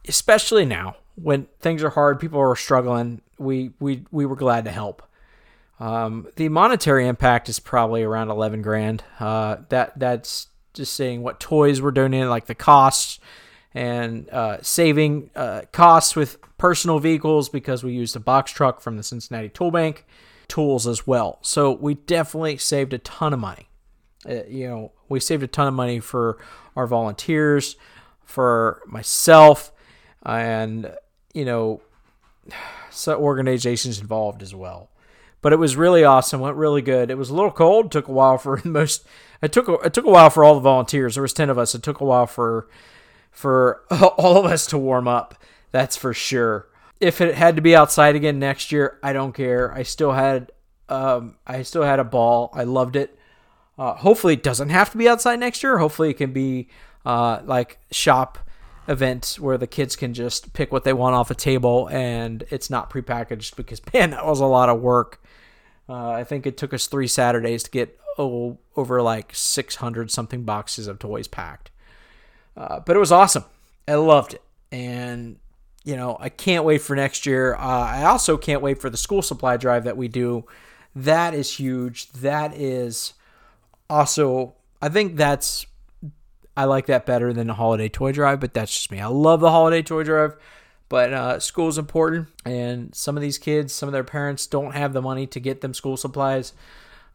especially 0.08 0.66
now 0.66 0.98
when 1.16 1.48
things 1.60 1.84
are 1.84 1.92
hard, 1.92 2.20
people 2.20 2.40
are 2.40 2.56
struggling, 2.56 3.22
we 3.38 3.72
we 3.80 4.06
we 4.12 4.26
were 4.26 4.36
glad 4.36 4.66
to 4.66 4.72
help. 4.72 5.04
Um, 5.80 6.28
the 6.36 6.50
monetary 6.50 7.08
impact 7.08 7.50
is 7.50 7.60
probably 7.60 8.04
around 8.04 8.30
11 8.30 8.62
grand. 8.62 9.04
Uh, 9.20 9.58
that 9.70 9.98
that's 10.00 10.48
just 10.74 10.94
saying 10.94 11.22
what 11.22 11.40
toys 11.40 11.82
were 11.82 11.92
donated, 11.92 12.30
like 12.30 12.46
the 12.46 12.56
costs 12.56 13.20
and 13.74 14.30
uh, 14.30 14.58
saving 14.62 15.30
uh, 15.36 15.62
costs 15.72 16.16
with 16.16 16.38
personal 16.58 17.00
vehicles 17.00 17.50
because 17.50 17.84
we 17.84 17.92
used 17.92 18.16
a 18.16 18.20
box 18.20 18.52
truck 18.52 18.80
from 18.80 18.98
the 18.98 19.04
Cincinnati 19.04 19.50
Tool 19.50 19.72
Bank, 19.72 20.06
tools 20.48 20.88
as 20.88 21.06
well. 21.06 21.40
So 21.42 21.72
we 21.72 21.96
definitely 21.96 22.58
saved 22.58 22.94
a 22.94 23.00
ton 23.00 23.34
of 23.34 23.40
money. 23.40 23.68
Uh, 24.28 24.44
you 24.48 24.68
know, 24.68 24.92
we 25.10 25.20
saved 25.20 25.44
a 25.44 25.48
ton 25.48 25.68
of 25.68 25.74
money 25.74 26.00
for 26.00 26.38
our 26.76 26.88
volunteers, 26.88 27.76
for 28.24 28.82
myself, 28.86 29.72
and 30.24 30.94
you 31.34 31.46
know, 31.46 31.82
some 32.90 33.20
organizations 33.20 34.00
involved 34.00 34.42
as 34.42 34.54
well. 34.54 34.90
But 35.42 35.52
it 35.52 35.60
was 35.60 35.76
really 35.76 36.04
awesome. 36.06 36.40
Went 36.40 36.56
really 36.56 36.82
good. 36.82 37.12
It 37.12 37.18
was 37.18 37.30
a 37.30 37.34
little 37.34 37.52
cold. 37.52 37.92
Took 37.92 38.08
a 38.08 38.14
while 38.14 38.38
for 38.38 38.62
most. 38.66 39.06
It 39.42 39.52
took 39.52 39.68
a, 39.68 39.74
it 39.74 39.94
took 39.94 40.06
a 40.06 40.10
while 40.10 40.30
for 40.30 40.44
all 40.44 40.56
the 40.56 40.62
volunteers. 40.62 41.16
There 41.16 41.22
was 41.22 41.34
ten 41.34 41.50
of 41.50 41.58
us. 41.58 41.76
It 41.76 41.84
took 41.84 42.00
a 42.00 42.06
while 42.06 42.28
for 42.28 42.70
for 43.32 43.82
all 43.92 44.38
of 44.38 44.46
us 44.46 44.66
to 44.68 44.78
warm 44.78 45.08
up. 45.08 45.36
That's 45.72 45.98
for 45.98 46.14
sure. 46.14 46.68
If 47.00 47.20
it 47.20 47.36
had 47.36 47.58
to 47.58 47.62
be 47.62 47.76
outside 47.76 48.16
again 48.16 48.40
next 48.40 48.72
year, 48.72 49.00
I 49.04 49.12
don't 49.12 49.34
care. 49.34 49.74
I 49.74 49.84
still 49.84 50.14
had 50.14 50.52
um, 50.88 51.36
I 51.46 51.64
still 51.64 51.84
had 51.84 52.00
a 52.00 52.04
ball. 52.06 52.52
I 52.54 52.64
loved 52.64 52.96
it. 52.96 53.18
Uh, 53.78 53.96
hopefully, 53.96 54.34
it 54.34 54.44
doesn't 54.44 54.70
have 54.70 54.92
to 54.92 54.98
be 54.98 55.10
outside 55.10 55.40
next 55.40 55.64
year. 55.64 55.78
Hopefully, 55.78 56.10
it 56.10 56.18
can 56.18 56.32
be 56.32 56.68
uh, 57.06 57.42
like 57.44 57.80
shop 57.92 58.38
event 58.88 59.38
where 59.40 59.58
the 59.58 59.68
kids 59.68 59.96
can 59.96 60.14
just 60.14 60.54
pick 60.54 60.72
what 60.72 60.84
they 60.84 60.94
want 60.94 61.16
off 61.16 61.32
a 61.32 61.36
table 61.36 61.88
and 61.90 62.44
it's 62.50 62.70
not 62.70 62.90
prepackaged 62.90 63.56
because 63.56 63.82
man, 63.94 64.12
that 64.12 64.26
was 64.26 64.40
a 64.40 64.46
lot 64.46 64.70
of 64.70 64.82
work. 64.82 65.22
Uh, 65.88 66.10
I 66.12 66.24
think 66.24 66.46
it 66.46 66.58
took 66.58 66.74
us 66.74 66.88
three 66.88 67.08
Saturdays 67.08 67.64
to 67.64 67.72
get 67.72 68.00
oh, 68.18 68.58
over 68.76 69.02
like 69.02 69.32
600 69.34 70.12
something 70.12 70.44
boxes 70.44 70.88
of 70.88 71.00
toys 71.00 71.28
packed. 71.28 71.72
Uh, 72.56 72.80
but 72.80 72.96
it 72.96 73.00
was 73.00 73.12
awesome. 73.12 73.46
I 73.88 73.96
loved 73.96 74.36
it. 74.36 74.42
And, 74.72 75.38
you 75.84 75.96
know, 75.96 76.18
I 76.20 76.30
can't 76.30 76.64
wait 76.64 76.82
for 76.82 76.96
next 76.96 77.26
year. 77.26 77.56
Uh, 77.56 77.60
I 77.60 78.04
also 78.06 78.38
can't 78.38 78.62
wait 78.62 78.80
for 78.80 78.90
the 78.90 78.98
school 78.98 79.22
supply 79.22 79.58
drive 79.58 79.84
that 79.84 79.98
we 79.98 80.08
do. 80.08 80.46
That 80.96 81.34
is 81.34 81.58
huge. 81.58 82.12
That 82.12 82.56
is 82.56 83.14
also, 83.94 84.56
I 84.82 84.90
think 84.90 85.16
that's, 85.16 85.66
I 86.58 86.66
like 86.66 86.88
that 86.88 87.06
better 87.06 87.32
than 87.34 87.48
the 87.48 87.54
holiday 87.54 87.90
toy 87.90 88.12
drive, 88.12 88.40
but 88.40 88.54
that's 88.54 88.72
just 88.72 88.92
me. 88.92 89.00
I 89.00 89.08
love 89.08 89.40
the 89.40 89.52
holiday 89.52 89.82
toy 89.82 90.04
drive. 90.04 90.36
But 90.90 91.14
uh, 91.14 91.40
school 91.40 91.70
is 91.70 91.80
important, 91.80 92.28
and 92.46 92.94
some 92.94 93.18
of 93.18 93.22
these 93.22 93.40
kids, 93.40 93.74
some 93.74 93.90
of 93.90 93.94
their 93.94 94.04
parents 94.04 94.46
don't 94.46 94.74
have 94.74 94.94
the 94.94 95.02
money 95.02 95.26
to 95.26 95.40
get 95.40 95.62
them 95.62 95.74
school 95.74 95.98
supplies. 95.98 96.54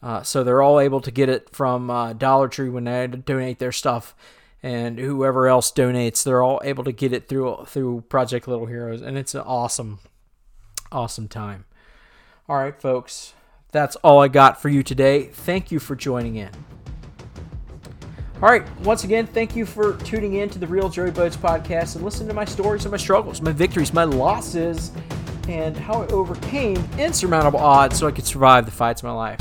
Uh, 0.03 0.23
so 0.25 0.43
they're 0.43 0.63
all 0.63 0.81
able 0.81 1.01
to 1.01 1.13
get 1.13 1.29
it 1.29 1.51
from 1.51 1.89
uh, 1.89 2.13
Dollar 2.13 2.49
Tree 2.49 2.71
when 2.71 2.85
they 2.85 3.07
donate 3.07 3.61
their 3.61 3.71
stuff, 3.71 4.17
and 4.65 4.99
whoever 4.99 5.47
else 5.47 5.71
donates, 5.71 6.25
they're 6.25 6.43
all 6.43 6.61
able 6.65 6.83
to 6.83 6.93
get 6.93 7.13
it 7.13 7.29
through 7.29 7.67
through 7.67 8.01
Project 8.09 8.49
Little 8.49 8.67
Heroes, 8.67 9.01
and 9.01 9.17
it's 9.17 9.35
an 9.37 9.43
awesome, 9.43 10.01
awesome 10.91 11.29
time. 11.29 11.65
All 12.49 12.57
right, 12.57 12.81
folks, 12.81 13.35
that's 13.71 13.97
all 13.97 14.21
I 14.21 14.29
got 14.29 14.61
for 14.61 14.69
you 14.69 14.83
today. 14.83 15.25
Thank 15.25 15.71
you 15.71 15.79
for 15.79 15.95
joining 15.95 16.37
in. 16.37 16.51
All 18.41 18.49
right, 18.49 18.63
once 18.81 19.03
again, 19.03 19.27
thank 19.27 19.57
you 19.57 19.67
for 19.67 19.95
tuning 19.99 20.35
in 20.35 20.49
to 20.51 20.61
the 20.61 20.67
Real 20.67 20.89
Joey 20.89 21.11
Boats 21.11 21.37
podcast 21.37 21.97
and 21.97 22.05
listening 22.05 22.29
to 22.29 22.35
my 22.35 22.45
stories 22.45 22.85
and 22.85 22.93
my 22.93 22.97
struggles, 22.97 23.43
my 23.43 23.51
victories, 23.51 23.93
my 23.93 24.05
losses, 24.05 24.93
and 25.49 25.77
how 25.77 26.03
I 26.03 26.07
overcame 26.07 26.77
insurmountable 26.99 27.59
odds 27.59 27.99
so 27.99 28.07
I 28.07 28.13
could 28.13 28.27
survive 28.27 28.65
the 28.65 28.71
fights 28.71 29.01
of 29.01 29.07
my 29.07 29.13
life. 29.13 29.41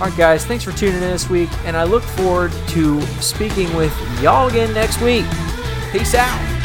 All 0.00 0.08
right, 0.08 0.18
guys, 0.18 0.44
thanks 0.44 0.64
for 0.64 0.72
tuning 0.72 0.96
in 0.96 1.00
this 1.00 1.30
week, 1.30 1.50
and 1.64 1.76
I 1.76 1.84
look 1.84 2.02
forward 2.02 2.52
to 2.68 3.00
speaking 3.22 3.74
with 3.74 3.92
y'all 4.20 4.48
again 4.48 4.72
next 4.74 5.00
week. 5.00 5.24
Peace 5.90 6.14
out. 6.14 6.57